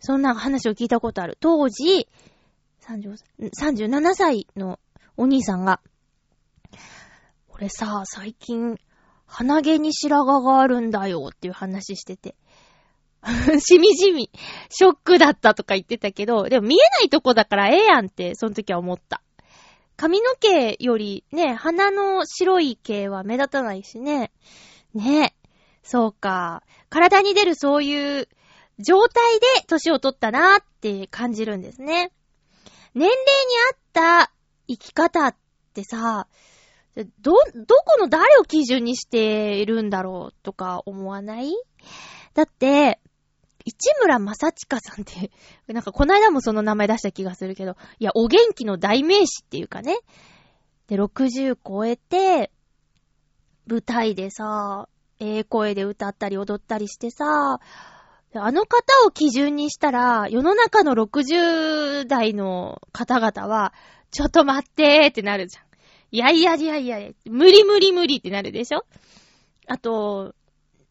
[0.00, 1.36] そんな話を聞いたことある。
[1.40, 2.08] 当時、
[2.80, 4.78] 37歳の
[5.16, 5.80] お兄さんが、
[7.48, 8.78] 俺さ、最近、
[9.26, 12.34] 鼻毛に白髪があるんだよっていう話してて。
[13.60, 14.30] しみじみ、
[14.70, 19.22] ショックだったとか言ってたけど、でも見えないとこだからええやんって、その時は思った。
[19.96, 24.30] 髪の毛よりね、鼻の白い毛は目立たないしね。
[24.94, 25.34] ね。
[25.82, 26.62] そうか。
[26.88, 28.28] 体に出るそういう
[28.78, 32.12] 状態で年を取ったなーって感じるんですね。
[32.94, 33.16] 年齢に
[33.72, 33.78] 合っ
[34.26, 34.32] た
[34.68, 35.36] 生き方っ
[35.74, 36.28] てさ、
[37.20, 41.52] ど、どこの誰を基準にしているんだろうとか思わない？
[42.34, 43.00] だって、
[43.68, 45.30] 市村正親さんって、
[45.72, 49.98] なんかこの間もその名前出した気がするけど、いや、お元気の代名詞っていうかね。
[50.88, 52.50] で、60超えて、
[53.66, 54.88] 舞台でさ、
[55.20, 57.60] ええ声で歌ったり踊ったりしてさ、
[58.34, 63.74] あの方を基準にしたら、世の中の60代の方々は、
[64.10, 65.64] ちょっと待ってーってなるじゃん。
[66.10, 68.86] いやいやいやいや、無理無理無理ってなるでしょ？
[69.66, 70.34] あと、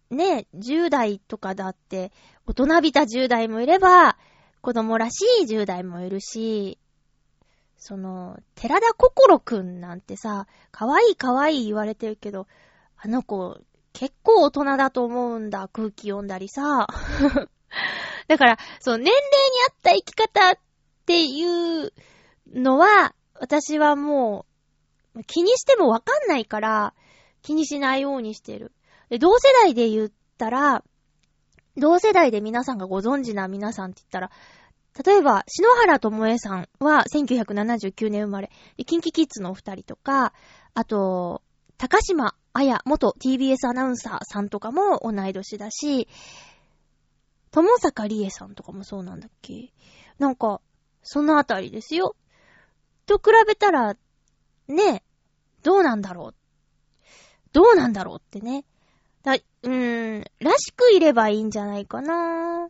[0.10, 2.12] ね、10代とかだって、
[2.46, 4.18] 大人びた10代もいれば、
[4.62, 6.80] 子供らしい10代もいるし、
[7.78, 12.48] その、寺田心くんなんてさ、可愛い可愛い言われてるけど、
[12.98, 13.60] あの子、
[13.94, 16.88] 結構大人だと思うんだ、空気読んだりさ。
[18.28, 19.22] だから、その年齢に
[19.70, 20.60] 合った生き方っ
[21.06, 21.94] ていう
[22.54, 24.46] のは、私はも
[25.16, 26.94] う、気にしてもわかんないから、
[27.42, 28.72] 気にしないようにしてる。
[29.10, 30.84] で、同世代で言ったら、
[31.76, 34.32] 同世代で皆さんがご存知な皆さんって言ったら、
[35.06, 38.50] 例えば、篠原智恵さんは1979年生まれ、
[38.86, 40.34] キンキキッズのお二人とか、
[40.74, 41.44] あと、
[41.78, 46.08] 高島彩元 TBS アナウンサーさんとかも同い年だし、
[47.52, 49.72] 友坂理恵さんとかもそうなんだっけ？
[50.18, 50.62] なんか、
[51.04, 52.16] そのあたりですよ。
[53.06, 53.96] と比べたら、
[54.68, 55.04] ね、
[55.62, 56.36] どうなんだろう。
[57.54, 58.66] どうなんだろうってね。
[59.68, 62.70] うーん、らしくいればいいんじゃないかな。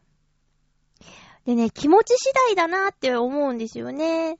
[1.46, 4.40] でね、気持ち次第だなって思うんですよね。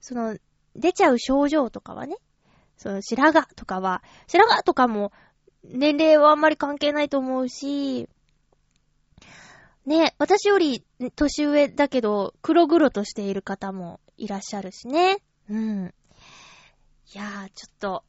[0.00, 0.38] その、
[0.76, 2.16] 出ちゃう症状とかはね。
[2.78, 5.12] その、白髪とかは、白髪とかも、
[5.64, 8.08] 年齢はあんまり関係ないと思うし、
[9.84, 10.84] ね、私より
[11.16, 15.18] 年上だけど、黒々としている方もいらっしゃるしね。
[15.50, 15.92] うん。
[17.12, 18.04] いやー、ちょっと、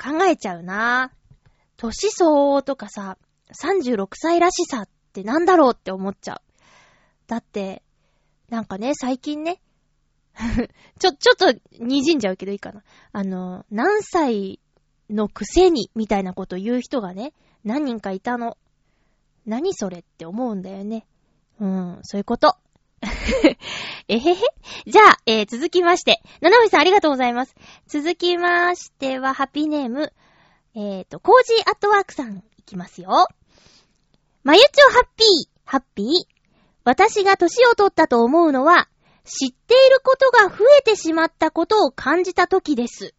[0.00, 1.10] 考えちゃうな
[1.78, 3.16] 年相応とかさ、
[3.58, 6.40] 36歳らしさってなんだろうって思っちゃう。
[7.28, 7.82] だって、
[8.50, 9.60] なんかね、最近ね、
[10.98, 11.46] ちょ、ちょっと
[11.78, 12.82] 滲んじゃうけどいいかな。
[13.12, 14.60] あの、何歳
[15.08, 17.32] のくせに、みたいなこと言う人がね、
[17.64, 18.58] 何人かいたの。
[19.46, 21.06] 何それって思うんだよね。
[21.60, 22.56] うん、そういうこと。
[24.08, 24.36] えへへ
[24.86, 27.54] じゃあ、えー、続きまして、ななみさんありがとうございます。
[27.86, 30.12] 続きましては、ハッピーネーム、
[30.80, 33.26] えっ、ー、と、コージーアットワークさんいきますよ。
[34.44, 36.06] まゆちょハッピー、ハッピー。
[36.84, 38.88] 私が年を取ったと思うのは、
[39.24, 43.12] 知っていることが増えてしまったことを感じた時です。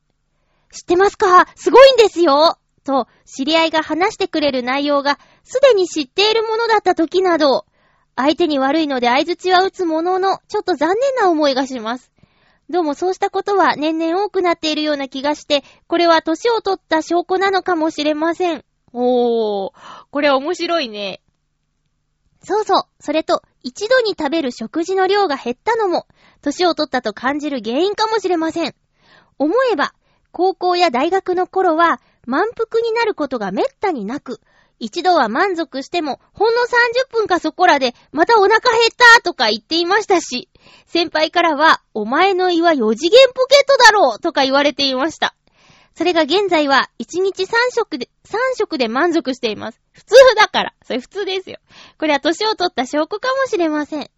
[0.72, 1.48] 知ってますか？
[1.56, 7.66] すごいんですよと、知り合いが話してくれる内容が、すでに知っているものだった時など、
[8.16, 12.10] 相手に悪いので相槌は打つものの、ちょっと残念な思いがします。
[12.70, 18.64] どうもそうしたことは年々多くなっているような気がして、これは年を取った証拠なのかもしれません。
[18.94, 19.74] おー、
[20.12, 21.22] これ面白いね。
[22.44, 22.84] そうそう。
[23.00, 26.06] それと、一度に食べる食事の量が減ったのも、
[26.42, 28.76] 年を取ったと感じる原因かもしれません。
[29.40, 29.94] 思えば、
[30.32, 34.42] 高校や大学の頃は、満腹になることがめったになく、
[34.80, 38.62] 一度は満足しても、ほんの30分かそこらで、またお腹減っ
[39.16, 40.49] たとか言っていましたし、
[40.86, 45.36] 先輩からは、お前の胃は4次元ポケットだろうとか言われていました。
[45.96, 49.82] それが現在は、1日3食で、3食で満足しています。
[49.92, 50.74] 普通だから。
[50.84, 51.58] それ普通ですよ。
[51.98, 54.10] これは年を取った証拠かもしれません。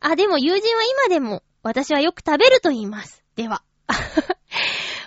[0.00, 3.22] あ、でも友人は今でも、私はよく食べると言います。
[3.34, 3.62] では。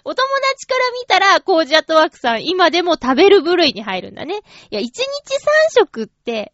[0.04, 4.42] お友達から見たら、コージアットワークさん、今でも食べる部類に入るんだね。
[4.70, 5.04] いや、1日3
[5.80, 6.54] 食って、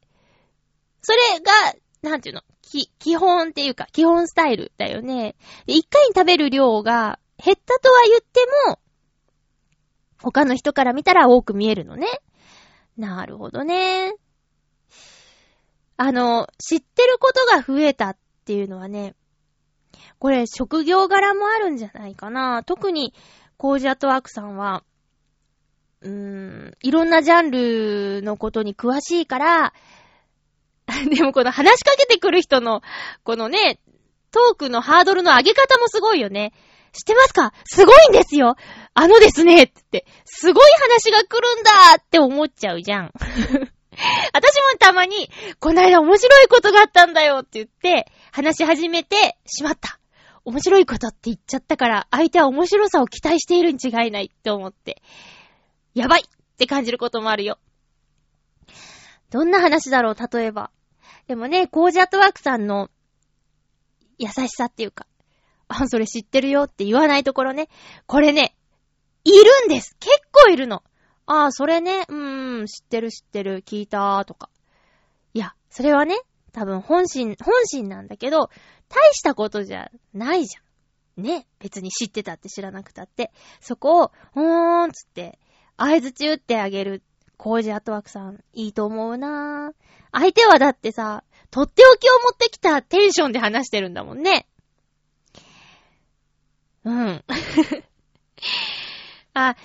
[1.01, 2.41] それが、なんていうの、
[2.75, 5.35] き、基本っていうか、基本スタイルだよね。
[5.67, 8.79] 1回に食べる量が減ったとは言っても、
[10.21, 12.07] 他の人から見たら多く見えるのね。
[12.97, 14.13] なるほどね。
[15.97, 19.15] あの、知ってることが増えたっていうのはね、
[20.19, 22.63] これ職業柄もあるんじゃないかな。
[22.63, 23.13] 特に、
[23.57, 24.83] コージアトワークさんは、
[26.01, 29.73] うーん、いろんなジャンルのことに詳しいから、
[31.15, 32.81] でもこの話しかけてくる人の、
[33.23, 33.79] このね、
[34.31, 36.53] トークのハードルの上げ方もすごいよね。
[36.93, 37.53] 知ってますか？
[37.65, 38.55] すごいんですよ
[38.93, 43.11] あのですねって、すごい話が来るんだって思っちゃうじゃん。
[44.33, 49.99] 私もたまに、こないだ面白いことがあったんだよって言って、話し始めてしまった。
[50.43, 55.01] 面白いことって言っちゃったから、相手は面白さを期待しているに違いないって思って、
[55.93, 57.57] やばいって感じることもあるよ。
[59.31, 60.71] どんな話だろう、例えば。
[61.27, 62.89] でもね、コージアットワークさんの
[64.17, 65.07] 優しさっていうか、
[65.67, 67.67] あ、それ知ってるよって言わないところね。
[68.05, 68.55] これね、
[69.23, 70.83] いるんです結構いるの。
[71.25, 74.49] ああ、それね、うーん、知ってる知ってる、聞いたーとか。
[75.33, 76.15] いや、それはね、
[76.51, 78.49] 多分本心、本心なんだけど、
[78.87, 80.61] 大したことじゃないじゃ
[81.21, 81.23] ん。
[81.23, 81.47] ね。
[81.59, 83.31] 別に知ってたって知らなくたって。
[83.59, 85.39] そこを、ほーんつって、
[85.77, 87.01] 合図中ってあげる。
[87.37, 89.73] コージアットワークさん、いいと思うなぁ。
[90.11, 94.47] 相手はだってさ、とっておきを持ってきたテンションで話してるんだもんね。
[96.83, 97.23] うん。
[99.33, 99.55] あ、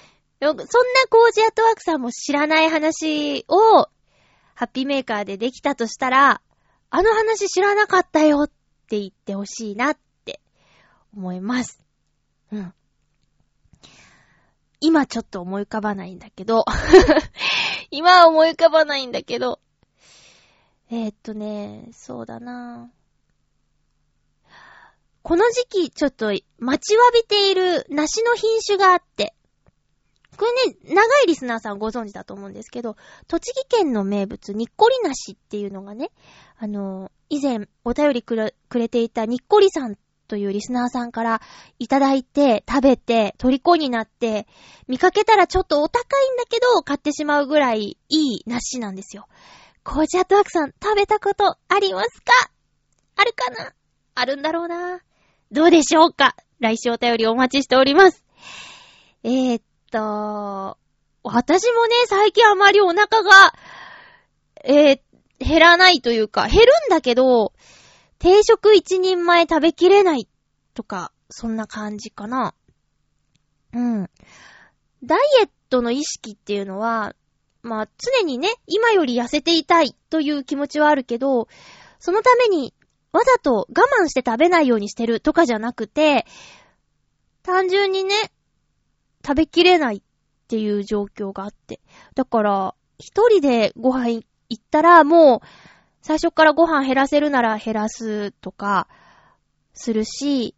[0.40, 0.64] そんな
[1.10, 3.88] コージアットワークさんも知らない話を、
[4.54, 6.40] ハッピーメーカーでできたとしたら、
[6.90, 8.48] あの話知らなかったよっ
[8.88, 10.40] て言ってほしいなって
[11.16, 11.80] 思います。
[12.52, 12.74] うん。
[14.80, 16.64] 今ちょっと思い浮かばないんだけど。
[17.90, 19.60] 今は思い浮かばないんだけど、
[20.90, 22.90] えー、っとね、そうだな。
[25.22, 29.34] この時期ちょっと待ちわびている梨の品種があって、
[30.36, 32.96] これね、長いリスナーさんご存知だと思うんですけど、
[33.28, 36.10] 栃木県の名物、にっこり梨っていうのがね、
[36.56, 39.98] あの、以前お便りくれくれていたにっこりさん
[40.30, 41.42] というリスナーさんから
[41.80, 44.46] いただいて、食べて、虜になって、
[44.86, 49.26] 見かけたらちょっとお高いんだけど、買ってしまうぐらいいい梨なんですよ。
[49.82, 52.32] コージャットワークさん、食べたことありますか？
[53.16, 53.72] あるかな？
[54.14, 55.00] あるんだろうな？
[55.50, 56.36] どうでしょうか？
[56.60, 58.24] 来週お便りお待ちしております。
[59.24, 60.78] えー、っと、
[61.24, 63.52] 私もね、最近あまりお腹が、
[64.62, 65.00] えー、
[65.40, 67.52] 減らないというか、減るんだけど、
[68.20, 70.28] 定食一人前食べきれない
[70.74, 72.54] とか、そんな感じかな。
[73.72, 74.10] うん。
[75.02, 77.16] ダイエットの意識っていうのは、
[77.62, 81.48] まあ常にね、今より痩せていたいという気持ちはあるけど、
[81.98, 82.74] そのために
[83.12, 86.26] わざと我慢して食べないようにしてるとかじゃなくて、
[87.42, 88.14] 単純にね、
[89.26, 90.02] 食べきれないっ
[90.46, 91.80] ていう状況があって。
[92.14, 95.40] だから、一人でご飯行ったらもう、
[96.02, 98.88] 最初からご飯減らせるなら減らすとか、
[99.74, 100.54] するし、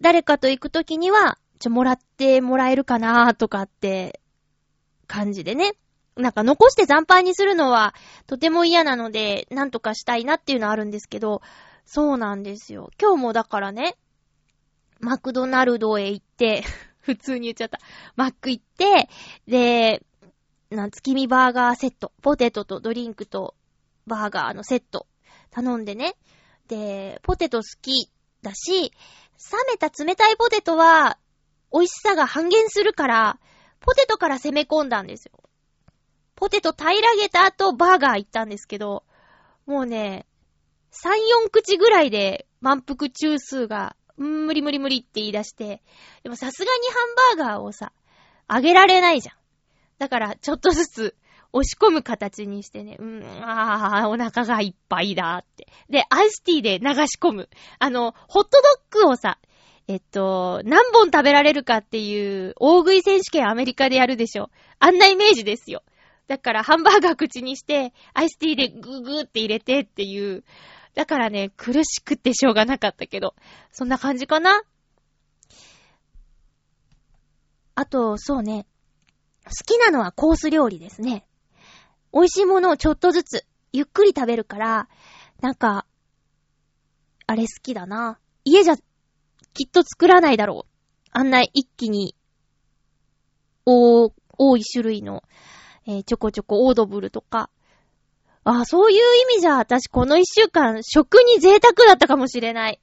[0.00, 4.20] 誰かと行くときには、ちょ、もらってもらえるかなとかって
[5.06, 5.72] 感じでね。
[6.16, 7.92] なんか残して残飯にするのは
[8.28, 11.42] とても嫌なので、なんとかしたいなっていうのはあるんですけど、
[11.84, 12.90] そうなんですよ。
[13.00, 13.96] 今日もだからね、
[15.00, 16.62] マクドナルドへ行って
[17.00, 17.80] 普通に言っちゃった。
[18.16, 19.08] マック行って、
[19.48, 20.04] で、
[20.70, 23.54] な、月見バーガーセット、ポテトとドリンクと
[24.06, 25.06] バーガーのセット
[25.50, 26.14] 頼んでね。
[26.68, 28.10] で、ポテト好き
[28.42, 31.18] だし、冷めた冷たいポテトは
[31.72, 33.38] 美味しさが半減するから、
[33.80, 35.32] ポテトから攻め込んだんですよ。
[36.36, 39.04] ポテト平らげた後、バーガー行ったんですけど、
[39.66, 40.26] もうね、
[40.92, 41.10] 3、
[41.46, 45.82] 4口ぐらいで満腹中枢が、ん、無理無理無理って言い出して、
[46.22, 46.70] でもさすがに
[47.36, 47.92] ハンバーガーをさ、
[48.46, 49.36] あげられないじゃん。
[49.98, 51.16] だから、ちょっとずつ、
[51.54, 55.68] 押し込む形にしてね、うん、あー、お腹がいっぱいだって。
[55.88, 57.48] で、アイスティーで流し込む。
[57.78, 58.50] あの、ホット
[58.90, 59.38] ドッグをさ、
[59.86, 64.50] えっと、何本食べられるかっていう大食い選手権アメリカでやるでしょ。
[64.80, 65.84] あんなイメージですよ。
[66.26, 70.42] だからハンバーガー口にして、アイスティーでグーグーって入れてっていう。
[70.94, 73.36] だからね、苦しくてしょうがなかったけど。
[73.70, 74.62] そんな感じかな
[77.76, 78.66] あと、そうね。
[79.44, 81.26] 好きなのはコース料理ですね。
[82.14, 84.88] 美味しいものをちょっとずつ、ゆっくり食べるから、
[85.40, 85.84] なんか、
[87.26, 88.18] あれ好きだな。
[88.44, 88.76] 家じゃ
[89.52, 90.70] きっと作らないだろう。
[91.10, 92.14] あんな一気に、
[93.66, 95.24] お多い種類の、
[95.86, 97.50] えー、ちょこちょこオードブルとか。
[98.44, 98.98] あそういう
[99.32, 102.80] 意味じゃ、私この一週間、食に贅沢だったかもしれない。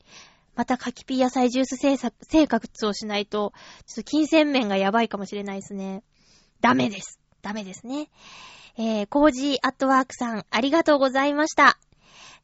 [0.55, 3.53] また柿ピー野菜ジュース生生活をしないと、
[3.85, 6.03] ちょっと金銭面がやばいかもしれないですね。
[6.59, 7.19] ダメです。
[7.41, 8.09] ダメですね。
[8.77, 11.77] えー、コージーアットワークさん、ありがとうございました。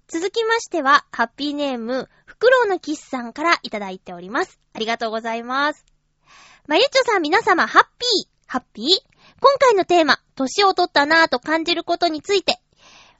[0.07, 4.59] 続きましては、ハッピーネーム、フクロウのキスさんからいただいております。
[4.73, 5.86] ありがとうございます。
[6.67, 8.86] まゆちょさん皆様、ハッピーハッピー？
[9.41, 12.59] 今回のテーマ、年を取ったなぁと感じることについて。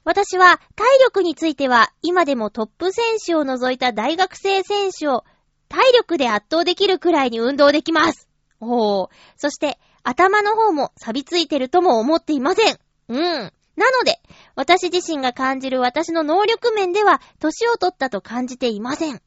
[0.04, 5.24] 私は、体力については、今でもトップ選手を除いた大学生選手を、
[5.68, 8.26] 体力で圧倒できるくらいに運動できます。
[8.60, 9.08] おー。
[9.36, 12.78] そして、頭の方も錆びついてるとも思っていません。
[13.08, 13.52] うん。
[13.76, 14.20] なので、
[14.54, 19.22] 私自身が感じる私の能力面では、年を取ったと感じていません。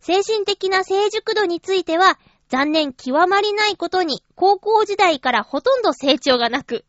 [0.00, 6.84] 精神的な成熟度については、残念極まりないことに、高校時代からほとんど成長がなく、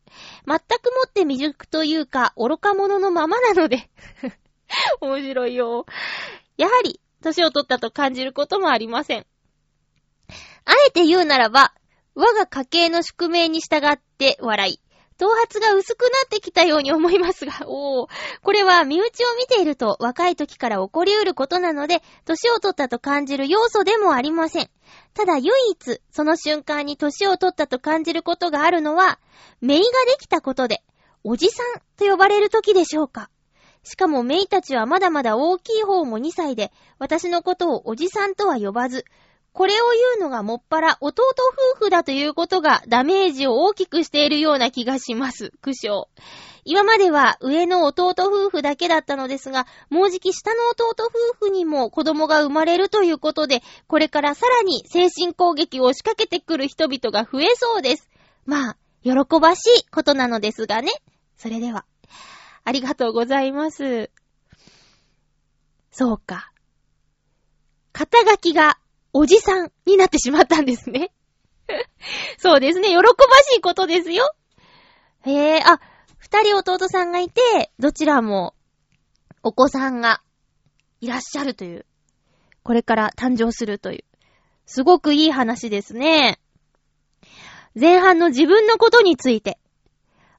[0.46, 3.90] 全くもって未熟というか、愚か者のままなので
[5.00, 5.86] 面白いよ。
[6.56, 9.26] やはり、年を取ったと感じることもありません。
[10.64, 11.74] あえて言うならば、
[12.14, 14.80] 我が家系の宿命に従って笑い、
[15.18, 18.08] 頭髪が薄くなってきたように思いますが、 おー。
[18.42, 24.70] これは身内を見ていると若い時から起こり得ることなので、年を取ったと感じる要素でもありません。
[25.14, 29.18] ただ唯一、その瞬間に年を取ったと感じることがあるのは、
[29.60, 30.84] メイができたことで、
[31.24, 33.28] おじさんと呼ばれる時でしょうか。
[33.82, 39.04] しかもメイたちはまだまだ大きい方も2歳で、私のことをおじさんとは呼ばず、
[39.58, 39.86] これを
[40.16, 41.24] 言うのがもっぱら弟
[41.74, 45.50] 夫婦だということがダメージを大きくしているような気がします。
[45.62, 46.04] 苦笑。
[46.64, 58.08] 今までは上の弟夫婦だけだったのですが、もうじき下の弟夫婦にも子供が生まれるということで、これからさらに精神攻撃を仕掛けてくる人々が増えそうです。
[58.46, 60.92] まあ、喜ばしいことなのですがね。
[61.36, 61.84] それでは。
[62.62, 64.08] ありがとうございます。
[65.90, 66.52] そうか。
[67.92, 68.78] 肩書きが
[69.12, 71.10] おじさんになってしまったんですね。
[72.38, 72.88] そうですね。
[72.88, 73.02] 喜ば
[73.42, 74.34] しいことですよ。
[75.22, 75.80] へえ、あ、
[76.16, 78.54] 二人弟さんがいて、どちらも
[79.42, 80.22] お子さんが
[81.00, 81.86] いらっしゃるという。
[82.62, 84.04] これから誕生するという。
[84.66, 86.38] すごくいい話ですね。
[87.74, 89.58] 前半の自分のことについて、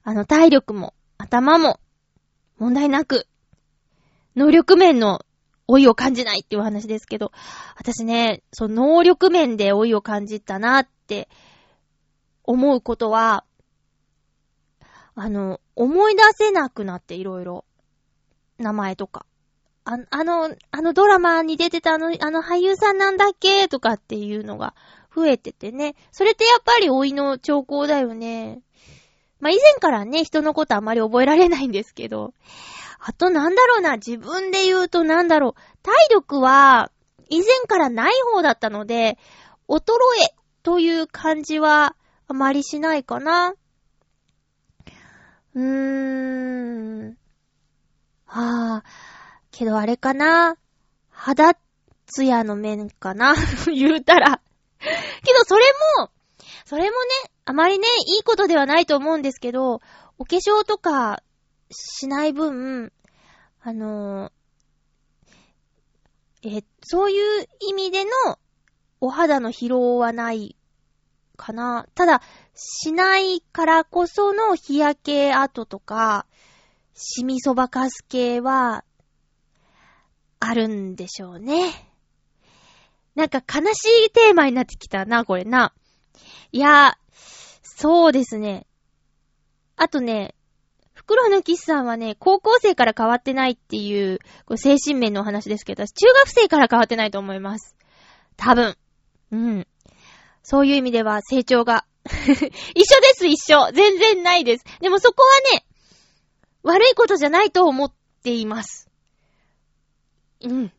[0.02, 1.80] あの体力も頭も
[2.58, 3.26] 問題なく、
[4.36, 5.24] 能力面の
[5.70, 7.32] 老いを感じないっていう話ですけど、
[7.76, 11.28] 私ね、その能力面で老いを感じたなって
[12.42, 13.44] 思うことは、
[15.14, 17.64] あの、思い出せなくなっていろいろ。
[18.58, 19.24] 名前とか。
[19.84, 23.68] ああの、あのドラマに出てたあの、あの俳優さんなんだっけ？
[23.68, 24.74] とかっていうのが
[25.14, 25.94] 増えててね。
[26.12, 28.60] それってやっぱり老いの兆候だよね。
[29.40, 32.34] まあ、以前からね、人のことあまり覚えられないんですけど。
[33.02, 35.60] あとなんだろうな、自分で言うとなんだろう。
[35.82, 36.92] 体力は、
[37.30, 39.18] 以前からない方だったので、
[39.68, 39.82] 衰
[40.28, 41.96] えという感じは
[42.28, 43.54] あまりしないかな。
[45.54, 47.16] うーん。
[48.26, 48.84] はあ、
[49.50, 50.56] けどあれかな。
[51.08, 51.54] 肌
[52.06, 53.34] ツヤの面かな
[53.72, 54.40] 言うたら
[54.80, 55.64] けどそれ
[55.98, 56.10] も、
[56.64, 56.94] それもね、
[57.44, 57.86] あまりね、
[58.16, 59.80] いいことではないと思うんですけど、
[60.18, 61.22] お化粧とか
[61.70, 62.92] しない分、
[63.62, 64.32] あの
[66.42, 68.10] え、そういう意味での
[69.00, 70.56] お肌の疲労はない
[71.36, 71.86] かな。
[71.94, 72.22] ただ、
[72.54, 76.26] しないからこその日焼け跡とか、
[76.94, 78.84] シミそばかす系は、
[80.38, 81.72] あるんでしょうね。
[83.14, 85.74] なんか悲しいテーマになってきたな、これな。
[86.52, 86.98] いや、
[87.62, 88.66] そうですね。
[89.76, 90.34] あとね、
[91.10, 97.74] 袋のキスさんはね、高校生から変わってないっていう、こ精神面のお話ですけど、私中学生から変わってないと思います。
[98.36, 98.76] 多分。
[99.32, 99.66] うん。
[100.44, 102.54] そういう意味では成長が 一緒で
[103.14, 104.64] す一緒全然ないです。
[104.80, 105.66] でもそこはね、
[106.62, 107.92] 悪いことじゃないと思っ
[108.22, 108.88] ています。
[110.42, 110.72] うん。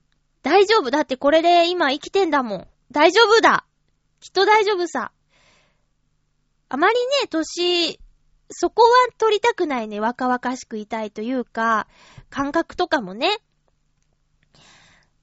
[0.43, 0.91] 大丈夫。
[0.91, 2.67] だってこれで今生きてんだもん。
[2.89, 3.65] 大丈夫だ。
[4.21, 5.11] きっと大丈夫さ。
[6.69, 7.99] あまりね、年、
[8.51, 9.99] そこは取りたくないね。
[9.99, 11.87] 若々しくいたいというか、
[12.29, 13.29] 感覚とかもね、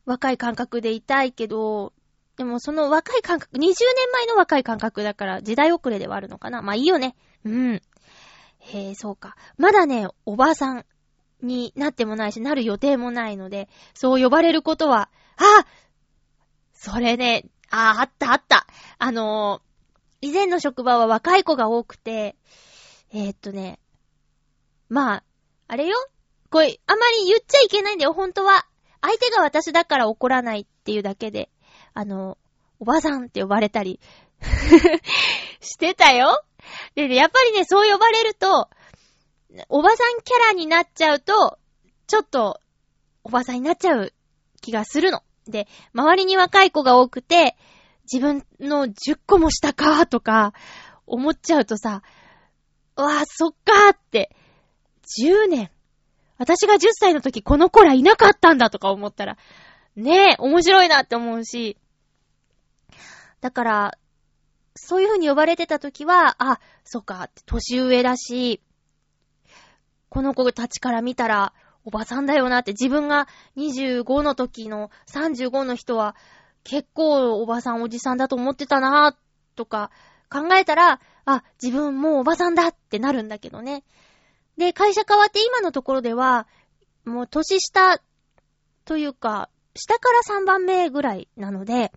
[0.04, 1.92] 若い感覚でいたいけど、
[2.36, 3.72] でもその若い感覚、20年
[4.12, 6.62] 前の若い感覚だから時代遅れではあるのかな。
[6.62, 7.14] まあいいよね。
[7.44, 7.82] うん。
[8.60, 9.36] へえ、そうか。
[9.56, 10.86] まだね、おばあさん
[11.42, 15.66] になってもないし、なる予定もないので、そう呼ばれることは、あ
[16.72, 18.66] それね、ああ、あったあった。
[18.98, 22.36] あのー、以前の職場は若い子が多くて、
[23.12, 23.78] えー、っとね、
[24.88, 25.24] まあ、
[25.68, 25.96] あれよ
[26.50, 28.66] これ、あまり言っちゃいけないんだよ、本当は。
[29.00, 31.50] 相手が私だから怒らないっていうだけで。
[31.94, 32.38] あの、
[32.80, 34.00] おばさんって呼ばれたり
[35.60, 36.42] してたよ。
[36.94, 38.68] で、ねやっぱりね、そう呼ばれると、
[39.68, 41.58] おばさんキャラになっちゃうと、
[42.06, 42.60] ちょっと、
[43.24, 44.12] おばさんになっちゃう
[44.60, 45.22] 気がするの。
[45.46, 47.56] で、周りに若い子が多くて、
[48.10, 50.52] 自分の10個もしたかとか、
[51.06, 52.02] 思っちゃうとさ、
[53.02, 54.34] わあ、そっかーって、
[55.20, 55.70] 10年。
[56.36, 59.36] 私が10歳の時この子らいなかったんだとか思ったら、
[59.96, 61.76] ねえ、面白いなって思うし、
[63.40, 63.98] だから、
[64.74, 68.60] そういう風に呼ばれてた時は、あ、そっか、年上だし、
[70.08, 71.52] この子たちから見たら、
[71.84, 76.14] おばさんだよなって、自分が25の時の35の人は、
[76.64, 79.16] 結構おばさんおじさんだと思ってたな
[79.56, 79.90] とか
[80.30, 83.84] 考えたら、あ、自分もうおばさんだってなるんだけどね。
[84.56, 86.46] で、会社変わって今のところでは、
[87.04, 88.00] もう年下
[88.84, 91.92] というか、下から3番目ぐらいなので、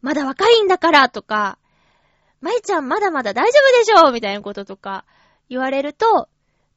[0.00, 1.58] まだ若いんだからとか、
[2.40, 5.04] まいちゃんまだまだ大丈夫でしょうみたいなこととか
[5.48, 6.28] 言われると、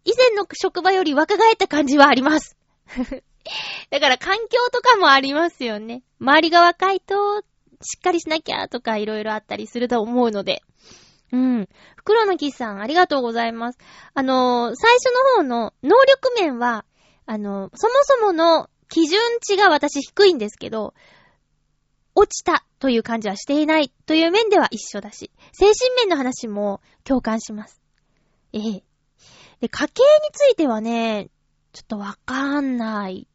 [0.06, 2.56] 以前の職場より若返った感じはあります。
[3.90, 6.04] だから環境とかもありますよね。
[6.20, 7.44] 周りが若いと、
[7.86, 10.64] しっかりしなきゃとかいろいろあったりすると思うので。
[11.32, 11.70] うん。
[11.98, 13.80] 袋のキスさん、ありがとうございます。
[14.14, 16.86] あのー、最初の方の能力面は、
[17.26, 20.94] あのー、そもそもの基準値が私低いんですけど、
[22.16, 27.82] 落ちたという感じはしていないという面では一緒だし、精神面の話も共感します。
[28.54, 28.84] ええ。
[29.60, 31.30] で、家計についてはね、
[31.74, 33.28] ちょっとわかんない。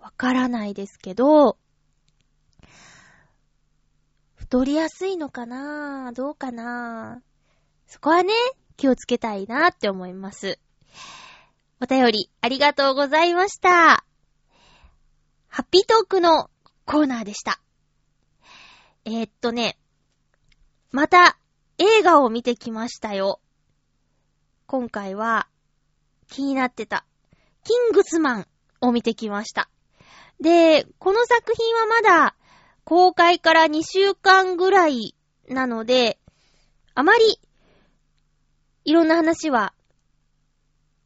[0.00, 1.56] わからないですけど、
[4.48, 6.10] 太りやすいのかな？
[6.14, 7.20] どうかな？
[7.86, 8.32] そこはね、
[8.78, 10.58] 気をつけたいなって思います。
[11.82, 14.06] お便り、ありがとうございました。
[15.48, 16.48] ハッピートークの
[16.86, 17.60] コーナーでした。
[19.04, 19.78] えー、っとね、
[20.92, 21.38] また
[21.76, 23.42] 映画を見てきましたよ。
[24.66, 25.46] 今回は
[26.30, 27.04] 気になってた、
[27.64, 28.48] キングスマン
[28.80, 29.68] を見てきました。
[30.40, 32.34] で、この作品はまだ
[32.88, 35.14] 公開から2週間ぐらい
[35.46, 36.18] なので、
[36.94, 37.38] あまり
[38.86, 39.74] いろんな話は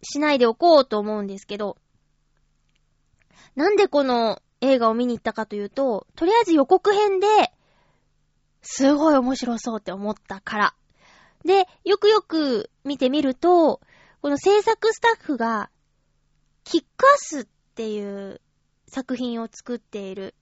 [0.01, 1.77] しないでおこうと思うんですけど、
[3.57, 7.27] なんでこの映画を見に行ったかというと、とりあえず予告編で、
[8.63, 10.75] すごい面白そうって思ったから。
[11.45, 13.81] で、よくよく見てみると、
[14.21, 15.69] この制作スタッフが、
[16.63, 18.41] キックアスっていう
[18.87, 20.37] 作品を作っている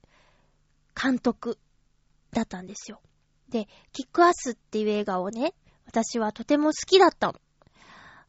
[1.01, 1.57] 監督
[2.31, 3.01] だったんですよ。
[3.49, 5.53] で、キックアスっていう映画をね、
[5.85, 7.33] 私はとても好きだったの。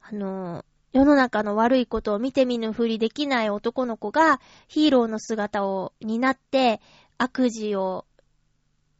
[0.00, 6.80] あの、世の中の悪いことを見て見ぬふりできない男の子がヒーローの姿を担って
[7.18, 8.04] 悪事を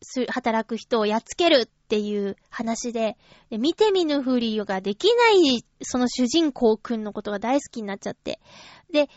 [0.01, 3.17] す働く人をやっつけるっていう話で、
[3.51, 8.41] で見て見ぬふりができないその主人公くんのことが大好きになっちゃって。
[8.93, 9.09] で、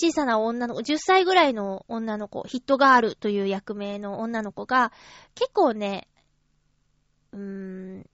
[0.00, 4.92] 小さな女の子、10歳ぐらいの女の子、ヒットガールという役名の女の子が、
[5.34, 6.06] 結構ね、
[7.32, 8.06] うーん、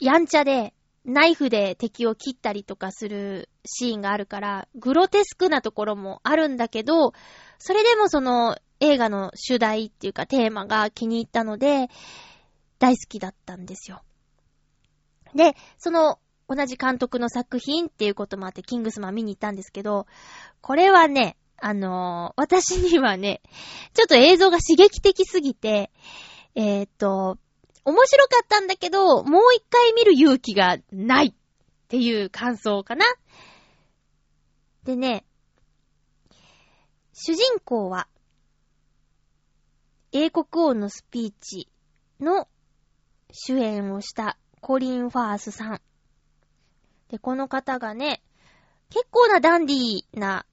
[0.00, 0.74] やんちゃで、
[1.04, 7.12] ナイフで敵を切ったりとかするシーンがあるから、グロテスクなところもあるんだけど、
[7.58, 11.88] それでもその映画の主題っていうかテーマが気に入ったので、
[12.80, 14.02] 大好きだったんですよ。
[15.34, 16.18] で、その
[16.54, 20.06] 同じ監督の作品っていうこともあって、キングスマン見に行ったんですけど、
[20.60, 23.40] これはね、あのー、私にはね、
[23.94, 25.90] ちょっと映像が刺激的すぎて、
[26.54, 27.38] えー、っと、
[27.84, 31.34] 面白かったんだけど、もう一回見る勇気がないっ
[31.88, 33.06] ていう感想かな。
[34.84, 35.24] でね、
[37.12, 38.08] 主人公は、
[40.12, 41.68] 英国王のスピーチ
[42.20, 42.48] の
[43.30, 45.80] 主演をしたコリン・ファースさん。
[47.12, 48.22] で、この方がね、
[48.88, 50.46] 結構なダンディーな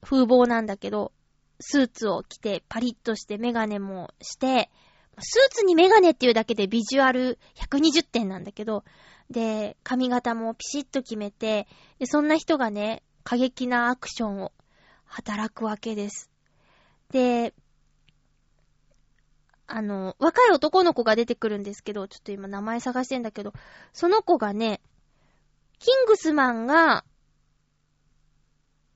[0.00, 1.12] 風貌なんだけど、
[1.60, 4.70] スーツを着てパリッとしてメガネもして、
[5.18, 8.82] スーツにメガネっていうだけでビジュアル120点なんだけど、
[9.30, 14.52] で、髪型もピシッと決めて、で、そんな人がね、過激なアクションを
[15.04, 16.30] 働くわけです。
[17.12, 17.52] で、
[19.66, 23.52] あの、若い男の子が出てくるんですけど、ちょっと今名前探してんだけど、
[23.92, 24.80] その子がね、
[25.80, 27.04] キングスマンが、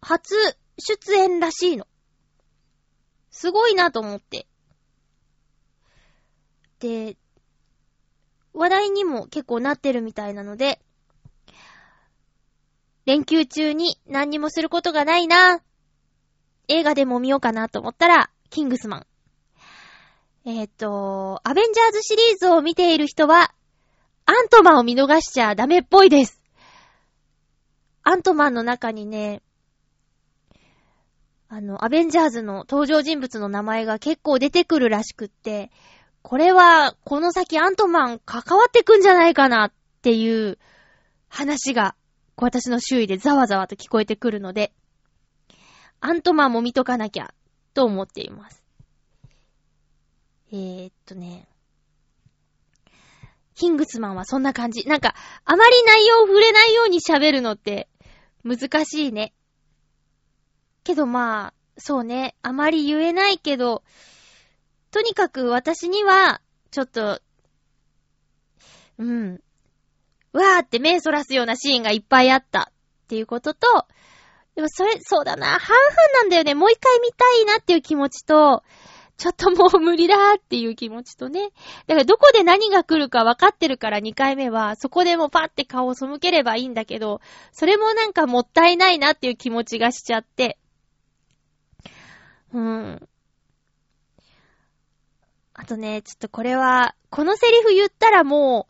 [0.02, 0.34] 初
[0.78, 1.86] 出演らしいの。
[3.30, 4.46] すごいなと思って。
[6.80, 7.16] で、
[8.52, 10.78] 話題にも結構なってるみたいなので、
[13.06, 15.62] 連休中に何にもすることがないな、
[16.68, 19.06] 映画でも見ようかなと思ったら、キングスマン。
[20.44, 23.54] えっ、ー、と、アベンジャーズシリーズを見ている人は、
[24.26, 26.43] アントマンを見逃しちゃダメっぽいです。
[28.04, 29.42] アントマンの中にね、
[31.48, 35.70] あの、アベンジャーズの登場人物の名前が結構出てくるらしくって、
[36.20, 40.58] これは、この先アントマン関わってくんじゃないかなっていう
[41.28, 41.96] 話が、
[42.36, 44.72] 私の周囲でざわざわと聞こえてくるので、
[46.00, 47.32] アントマンも見とかなきゃ、
[47.72, 48.62] と思っています。
[50.52, 51.48] えー、っとね、
[53.54, 54.86] キングスマンはそんな感じ。
[54.88, 57.88] なんか、あまり内容を触れないように喋るのって
[58.44, 59.32] 難しいね。
[60.84, 63.82] けどまあ、そうね、あまり言えないけど、
[64.90, 66.40] とにかく私には、
[66.70, 67.20] ちょっと、
[68.98, 69.40] うん、
[70.32, 72.70] わーって目そらすようなシーンがいっぱいあった
[73.04, 73.86] っていうことと、
[74.54, 76.54] でもそれ、そうだな、半々なんだよね。
[76.54, 78.62] もう一回見たいなっていう気持ちと、
[79.16, 81.50] ちょっともう無理だーっていう気持ちとね。
[81.86, 87.20] だからどこで何が来るか分かってるから2回目は、そこでもパッて顔を背ければいいんだけど、
[87.52, 90.58] それもなんかもったいないなっていう気持ちがしちゃって。
[92.52, 93.08] うん。
[95.54, 98.66] あとね、ちょっとこれは、このセリフ言ったらも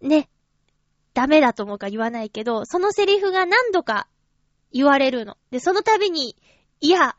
[0.00, 0.28] う、ね、
[1.14, 4.06] ダメだと思うか言わないけど、そのセリフが何度か
[4.72, 5.36] 言われるの。
[5.50, 6.36] で、その度に、
[6.80, 7.16] いや、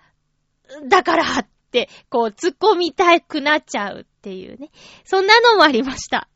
[0.88, 1.48] だからっ、
[2.10, 4.70] こう、突っ込みたくなっちゃうっていうね。
[5.04, 6.28] そんなのもありました。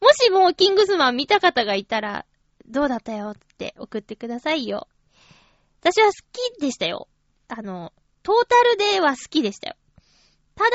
[0.00, 2.26] もしもキングスマン見た方がいたら、
[2.66, 4.88] どうだったよって送ってくださいよ。
[5.80, 6.12] 私は好
[6.56, 7.08] きでしたよ。
[7.48, 9.76] あの、トータルでは好きでしたよ。
[10.56, 10.70] ただ、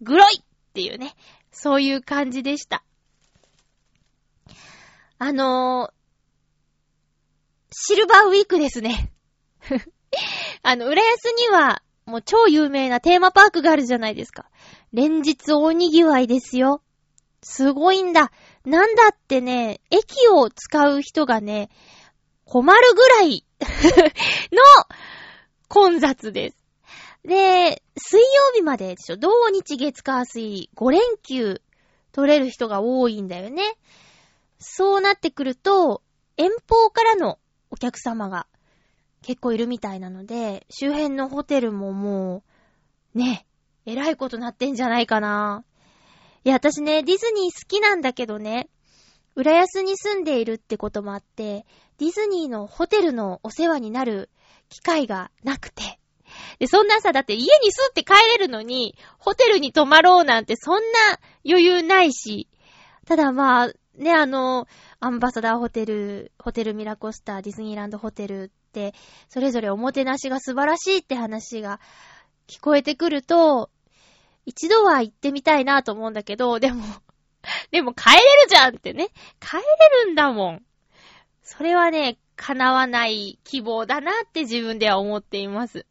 [0.00, 1.14] グロいっていうね、
[1.52, 2.82] そういう感じでした。
[5.18, 5.96] あのー、
[7.72, 9.12] シルバーウィークですね。
[10.62, 14.46] あの、浦安には、もう超有名なテーマパークがあるじゃないですか。
[14.92, 16.80] 連日大賑わいですよ。
[17.42, 18.30] すごいんだ。
[18.64, 21.68] なんだってね、駅を使う人がね、
[22.44, 23.44] 困るぐらい
[24.52, 24.62] の
[25.68, 26.56] 混雑です。
[27.24, 29.16] で、水曜日まででしょ。
[29.16, 31.60] 土日月火水5連休
[32.12, 33.62] 取れる人が多いんだよね。
[34.60, 36.02] そうなってくると、
[36.36, 37.40] 遠方からの
[37.70, 38.46] お客様が
[39.26, 42.44] 結構いるみたいなので、周辺のホテルもも
[43.12, 43.44] う、ね、
[43.84, 45.64] えらいことなってんじゃないかな。
[46.44, 48.68] いや、私ね、ディズニー好きなんだけどね、
[49.34, 51.66] 浦安に住んでいるってこともあって、
[51.98, 54.30] ディズニーのホテルのお世話になる
[54.68, 55.98] 機会がなくて。
[56.60, 60.82] で、そんなさ、だって家に住って帰れるのに、ホテルに泊まろうなんてそんな
[61.44, 62.48] 余裕ないし。
[63.06, 64.68] ただまあ、ね、あの、
[65.00, 68.52] アンバサダーホテル、ホテルミラコスター、ディズニーランドホテル、
[69.28, 71.80] それぞれおもてなしが素晴らしいって話が
[72.46, 73.70] 聞こえてくると、
[74.44, 76.84] 一度は行ってみたいなと思うんだけど、でも
[77.70, 79.08] でも帰れるじゃんってね。
[79.40, 80.62] 帰れるんだもん。
[81.42, 85.86] それはね、叶わない希望だなって自分では思っています。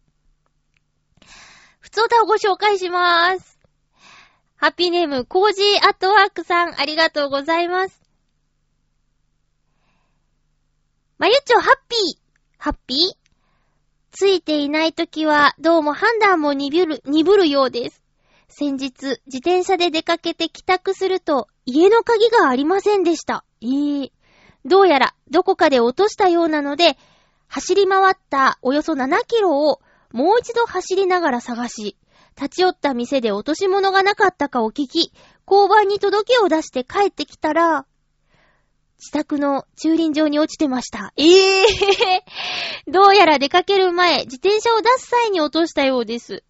[1.80, 3.60] ふつおたをご紹介しまーす。
[4.58, 8.02] ハッピーネーム、コージーアットワークさん、ありがとうございます。
[11.18, 12.25] まゆっちょ、ハッピー。
[12.58, 12.98] ハッピー？
[14.12, 18.02] ついていないときは、どうも判断も鈍る、鈍るようです。
[18.48, 23.44] 先日、自転車で出かけて帰宅すると、家の鍵がありませんでした。
[23.62, 24.12] ええー、
[24.64, 26.98] どうやら、どこかで落としたようなので、
[27.48, 29.82] 走り回ったおよそ7キロを
[30.12, 31.98] もう一度走りながら探し、
[32.38, 35.12] 立ち寄った店で落とし物がなかったかを聞き、
[35.46, 37.86] 交番に届けを出して帰ってきたら、
[38.98, 41.14] 自宅の駐輪場に落ちてました。
[41.18, 46.44] ええー、 どうやら出かける前、自転車を出す際に落としたようです。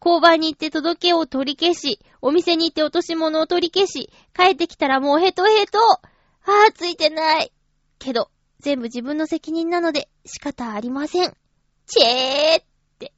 [0.00, 5.78] 交番に行って届けを取り消し、お店に行って落とし物を取り消し、帰ってきたらもうヘトヘト。
[5.80, 6.00] あ
[6.68, 7.52] あ、ついてない。
[7.98, 8.30] けど、
[8.60, 11.36] 全部自分の責任なので仕方ありません。
[11.86, 12.64] チェーっ
[12.98, 13.12] て。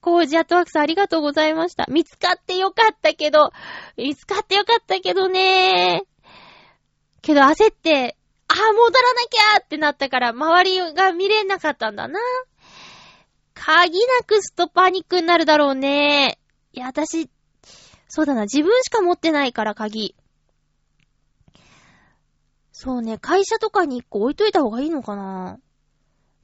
[0.00, 1.86] コージアットワークさんありがとうございました。
[1.88, 3.50] 見つかってよかったけど、
[3.96, 6.04] 見つかってよかったけどね
[7.24, 8.16] けど焦って、
[8.48, 12.20] ああ、戻らなきゃってなったから、周りが見れなかったんだな。
[13.54, 16.38] 鍵なくすとパニックになるだろうね。
[16.74, 17.30] いや、私、
[18.08, 20.14] そうだな、自分しか持ってないから鍵。
[22.72, 25.58] そうね、会社とかに一個置いといた方がいいのかな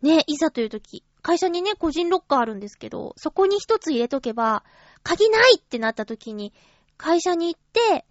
[0.00, 1.04] ね、いざという時。
[1.20, 4.64] 会社にね、個人ロッカーあるんですけど、そこに一つ入れとけば、
[5.02, 6.54] 鍵ないってなった時に、
[6.96, 8.06] 会社に行って、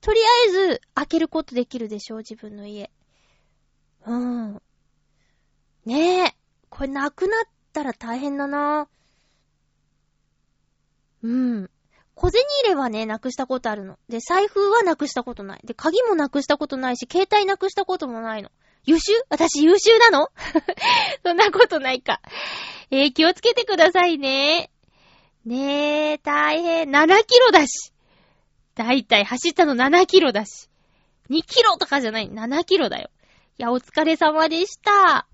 [0.00, 2.90] とりあえず開けることできるでしょ、自分の家。
[4.06, 4.62] うん。
[5.84, 6.34] ねえ、
[6.68, 8.88] これなくなったら大変だな。
[11.22, 11.70] うん。
[12.14, 13.98] 小銭入れはね、なくしたことあるの。
[14.08, 15.60] で、財布はなくしたことない。
[15.64, 18.50] で、鍵もなくしたことないし、携帯なくしたこともないの。
[18.84, 19.12] 優秀？
[19.28, 20.28] 私優秀なの？
[21.24, 22.22] そんなことないか。
[22.90, 24.70] えー、気をつけてくださいね。
[25.44, 26.88] ねえ、大変。
[26.88, 27.92] 7キロだし。
[28.76, 30.68] だいたい走ったの7キロだし。
[31.30, 32.30] 2キロとかじゃない。
[32.30, 33.10] 7キロだよ。
[33.58, 35.26] いや、お疲れ様でした。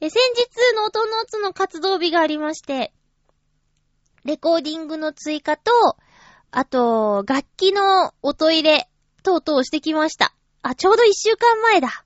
[0.00, 2.92] え、先日、ノートノーツの活動日がありまして、
[4.24, 5.72] レコーディングの追加と、
[6.52, 8.88] あと、楽器の音入れ、
[9.24, 10.34] 等々してきました。
[10.62, 12.04] あ、ちょうど一週間前だ。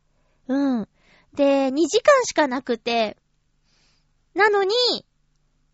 [0.49, 0.89] うん。
[1.35, 3.19] で、2時間しかなくて、
[4.35, 4.75] なのに、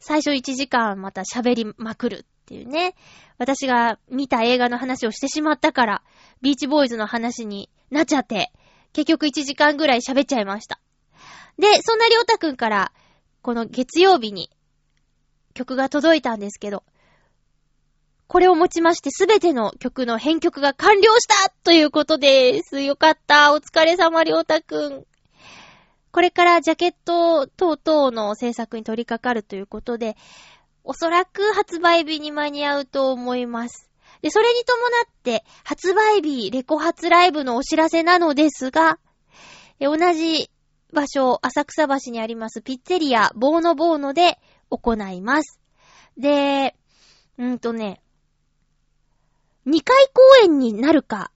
[0.00, 2.94] 最初1時間また喋りまくるっていうね。
[3.39, 6.03] 私が見た映画の話をしてしまったから、
[6.43, 8.53] ビーチボーイズの話になっちゃって、
[8.93, 10.80] 結局1時間ぐらい喋っちゃいました。
[11.59, 12.93] で、そんなりょうたくんから、
[13.43, 14.51] この月曜日に
[15.53, 16.85] 曲が届いたんですけど、
[18.26, 22.80] これをもちましてすべての曲の編曲が完了したということです。
[22.80, 23.53] よかった。
[23.53, 25.05] お疲れ様、りょうたくん。
[26.11, 30.16] これからジャケット等々の制作に取り掛かるということで、
[30.85, 33.91] おそらく発売日に間に合うと思います。
[34.20, 38.99] で、それに伴って、発売日、レコ発ライブのお知らせなのですが、
[39.80, 40.51] 同じ
[40.93, 44.39] 場所、浅草橋にありますピッツェリア、ボーノボーノで
[44.70, 45.59] 行います。
[46.16, 46.76] で、
[47.39, 48.01] うんとね、
[49.66, 51.30] 2回公演になるか、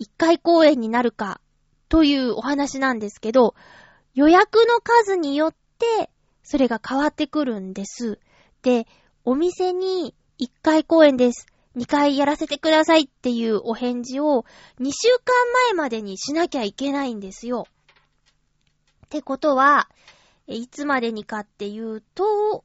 [0.00, 1.40] 1回公演になるか、
[1.88, 3.54] というお話なんですけど、
[4.14, 6.10] 予約の数によって、
[6.42, 8.18] それが変わってくるんです。
[8.64, 8.86] で、
[9.26, 11.46] お店に1回公演です。
[11.76, 14.46] 2回やらせてくださいっていうお返事を
[14.80, 15.34] 2週間
[15.66, 17.66] 前までにしなきゃいけないんですよ。
[19.04, 19.90] ってことは、
[20.46, 22.64] いつまでにかっていうと、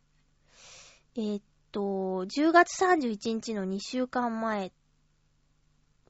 [1.18, 1.44] えー、っ
[1.74, 1.82] と、
[2.28, 4.72] 10月31日の2週間前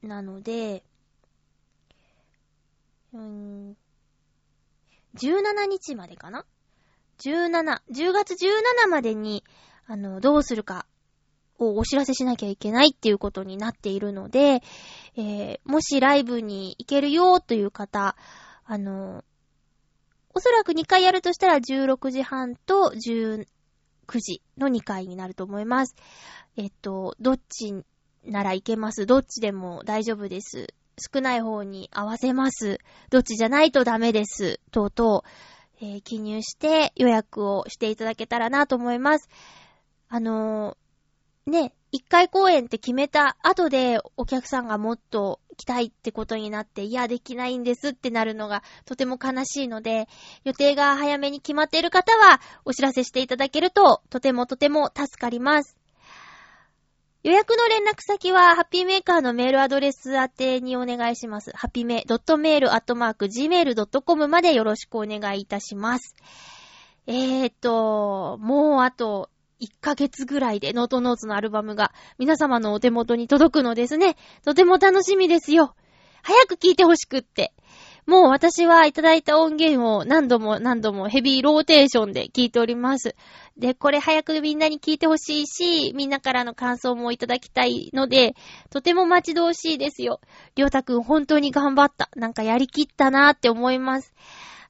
[0.04, 0.84] なので、
[3.12, 3.76] うん、
[5.16, 6.46] 17日までかな
[7.18, 9.44] ?17、10月17までに、
[9.92, 10.86] あの、どうするか
[11.58, 14.62] をお知らせしなきゃいけないっていうことになっているので、
[15.18, 18.16] えー、もしライブに行けるよという方、
[18.66, 19.24] あの、
[20.36, 23.46] おそらく2回やるとしたら16時半と19
[24.20, 25.96] 時の2回になると思います。
[26.56, 27.84] えっと、どっち
[28.24, 29.08] ならいけます？
[29.08, 30.68] どっちでも大丈夫です。
[31.14, 32.78] 少ない方に合わせます。
[33.10, 34.60] どっちじゃないとダメです。
[34.72, 35.24] 等々、
[35.82, 39.30] えー、記入して予約をしていただけたらなと思います。
[40.10, 50.08] あのー、ね、一回公演って決めた後でお客さんがもっと来たいってことになって、いや、できないんですってなるのがとても悲しいので、
[50.44, 55.78] 予定が早めに決まっている方はお知らせしていただけると、とてもとても助かります。
[57.22, 61.52] 予約の連絡先は、ハッピーメーカーのメールアドレス宛てにお願いします。
[61.54, 66.16] ハッピーメ、ドットメールアットマーク gmail.com までよろしくお願いいたします。
[67.08, 69.30] えーと、もうあと
[69.62, 74.16] 1ヶ月ぐらいでノートノーツのアルバムが皆様のお手元に届くのですね。
[74.46, 75.76] とても楽しみですよ。
[76.22, 77.54] 早く聴いてほしくって。
[78.06, 83.16] もう私はいただいた音源を何度も何度もヘビーローテーションで聞いております。
[83.56, 88.34] で、これ早くみんなに聞いてほしいし、みんなからの感想もいただきたいので、
[88.72, 90.22] とても待ち遠しいですよ。
[90.56, 92.10] りょうたくん本当に頑張った。
[92.16, 94.14] なんかやりきったなーって思います。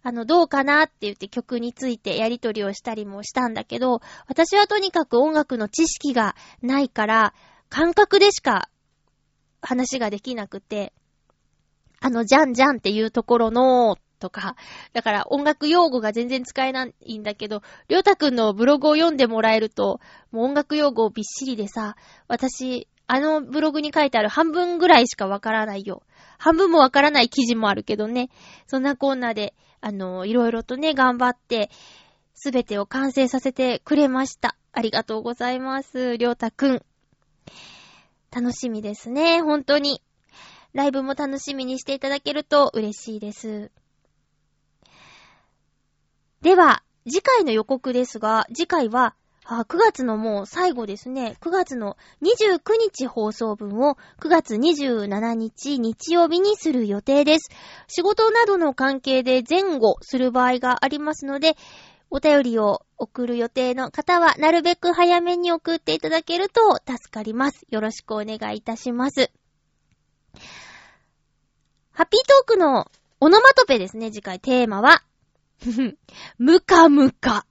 [0.02, 7.34] あの、どうかなって言って曲についてやりとりをしたりもしたんだけど、私はとにかく音楽の知識がないから、
[7.70, 8.70] 感覚でしか
[9.62, 10.94] 話ができなくて、
[12.00, 14.56] あの、じゃんじゃんっていうところの、とか、
[14.94, 20.00] だから音楽用語が全然使えないんだけど、りょうたくんのブログを読んでもらえると、
[20.32, 21.96] もう音楽用語びっしりでさ、
[22.28, 26.04] 私、あのブログに書いてある半分ぐらいしかわからないよ。
[26.38, 28.30] 半分もわからない記事もあるけどね。
[28.68, 31.72] そんなこんなで、あの、いろいろとね、頑張って、
[32.36, 34.56] すべてを完成させてくれました。
[34.74, 36.18] ありがとうございます。
[36.18, 36.86] りょうたくん。
[38.30, 40.04] 楽しみですね、本当に。
[40.74, 43.72] ライブも楽しみにしていただけると嬉しいです。
[46.44, 49.16] では、次回の予告ですが、次回は、
[49.52, 51.36] あ、9月のもう最後ですね。
[51.42, 57.50] 9月の29日放送分を9月27日日曜日にする予定です。
[57.88, 61.58] 仕事などの関係で前後する場合がありますので、
[62.12, 67.66] お便りを送る予定の方は、なるべく早めに送っていただけると助かります。
[67.72, 69.32] よろしくお願いいたします。
[71.92, 72.86] ハッピートークの
[73.20, 75.04] オノマトペですね、次回テーマは。
[76.38, 77.48] ムカムカ。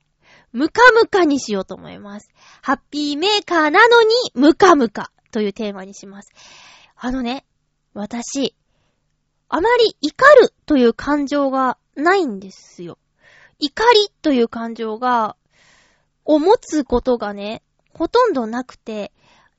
[0.53, 2.31] ムカムカにしようと思います。
[2.63, 6.31] ハッピーメーカーなのにムカムカというテーマにします。
[6.97, 7.45] あのね、
[7.95, 8.55] 私、
[9.49, 12.99] あまり怒るという感情がないんですよ。
[13.59, 15.37] 怒りという感情が、
[16.25, 19.13] を持つことがね、ほとんどなくて、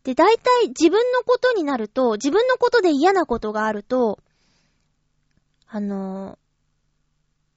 [0.03, 4.19] で、大体自分のことになると、自分のことで嫌なことがあると、
[5.67, 6.39] あの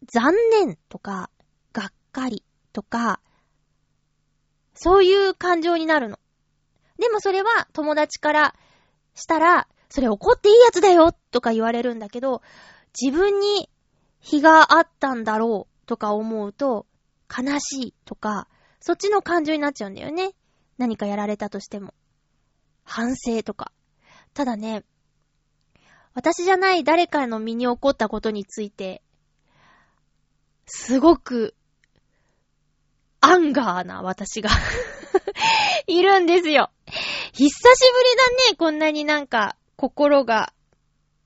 [0.07, 1.31] 残念とか、
[1.73, 3.21] がっかりとか、
[4.75, 6.19] そういう感情になるの。
[6.99, 8.55] でもそれは友達から
[9.15, 12.43] したら、それ怒っていいやつだよとか言われるんだけど、
[13.01, 13.69] 自分に
[14.21, 16.87] 非があったんだろうとか思うと、
[17.29, 18.49] 悲しいとか、
[18.81, 20.33] そっちの感情になっちゃうんだよね。
[20.79, 21.95] 何かやられたとしても。
[22.85, 23.73] 反省とか。
[24.35, 24.85] ただね、
[26.15, 29.03] 私じゃない誰かの身に起こったことについて、
[30.67, 31.55] すごく、
[33.23, 34.51] アンガーな私が
[35.87, 36.71] いるんですよ。
[37.33, 40.53] 久しぶりだね、こんなになんか、心が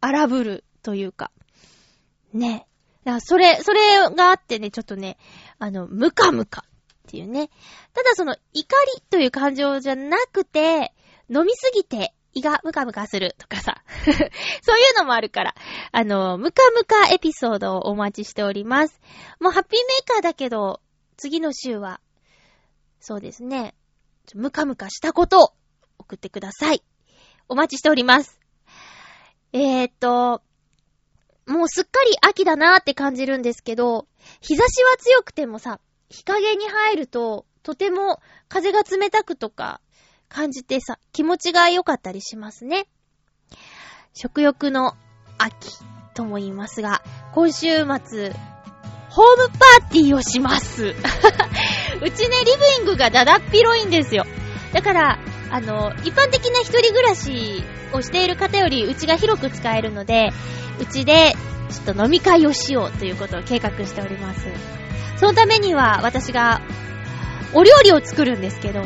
[0.01, 1.32] 荒ぶるというか。
[2.32, 2.66] ね。
[3.20, 5.16] それ、それがあってね、ちょっとね、
[5.59, 7.49] あの、ムカムカっていうね。
[7.94, 10.92] ただその、怒りという感情じゃなくて、
[11.30, 13.82] 飲みすぎて胃がムカムカするとかさ。
[14.05, 14.20] そうい
[14.94, 15.55] うのもあるから。
[15.92, 19.01] あの、ムカムカエピソードをお待ちしております。
[19.40, 20.82] もうハッピーメーカーだけど、
[21.17, 22.01] 次の週は、
[23.01, 23.75] そうですね。
[24.35, 25.53] ムカムカしたことを
[25.99, 26.83] 送ってください。
[27.49, 28.41] お待ちしております。
[29.53, 30.43] えー、っと、
[31.47, 34.09] もうすっかり秋だなーって感じるんですけど、
[34.41, 39.81] 日差しは強くてもさ、日陰に入ると、とても風が冷たくとか、
[40.29, 42.89] 感じてさ、気持ちが良かったりしますね。
[44.12, 44.95] 食欲の
[45.39, 45.71] 秋
[46.14, 47.03] とも言いますが、
[47.33, 48.33] 今週末、
[49.17, 50.85] ホームパーティーをします。
[52.05, 54.27] うちね、リビングがだだっ広いんですよ。
[54.75, 55.19] だから、
[55.51, 57.64] あの、一般的な一人暮らし
[57.95, 60.35] をしている方より、うちが広く使えるので、
[60.79, 61.35] うちで、
[61.71, 64.41] ちょっと飲み会をしようということを計画しております。
[65.17, 66.61] そのためには、私が、
[67.55, 68.83] お料理を作るんですけど、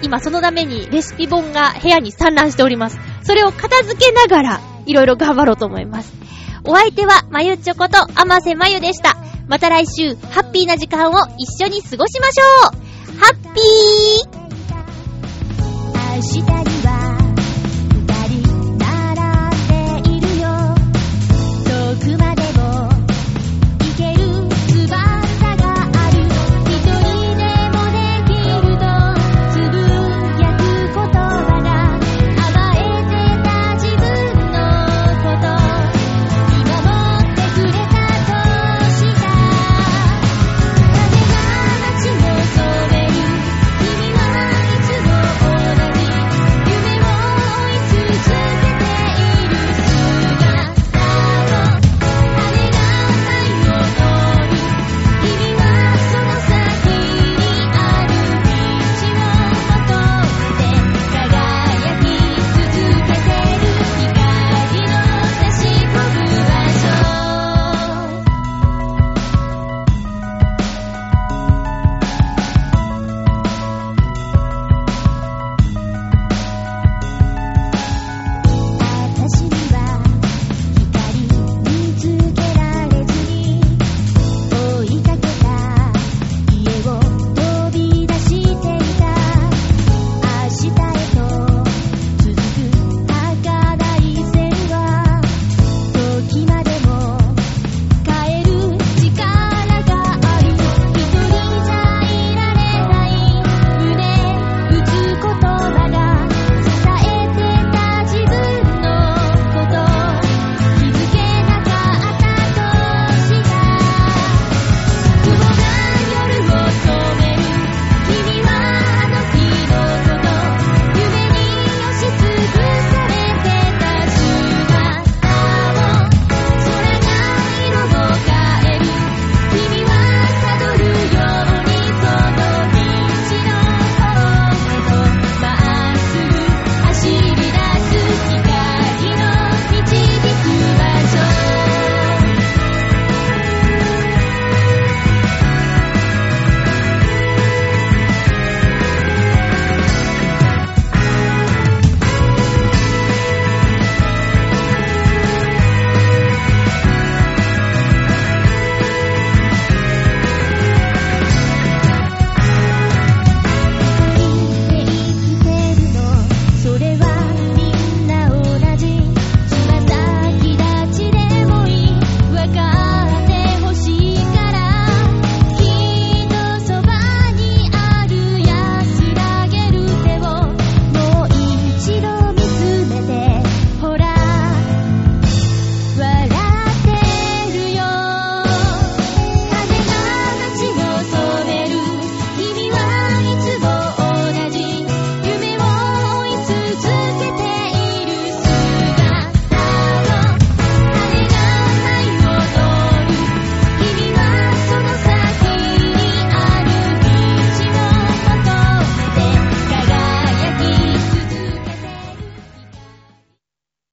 [0.00, 2.98] 今そのためにレシピ本が部屋に散乱しております。
[3.22, 6.10] それを片付けながら、いろいろ頑張ろうと思います。
[6.64, 9.18] お相手は、まゆちょこと、あませまゆでした。
[9.46, 12.78] また来週、ハッピーな時間を一緒に過ごしましょ
[13.14, 13.18] う。
[13.18, 14.44] ハッピー。
[16.16, 17.23] 明日には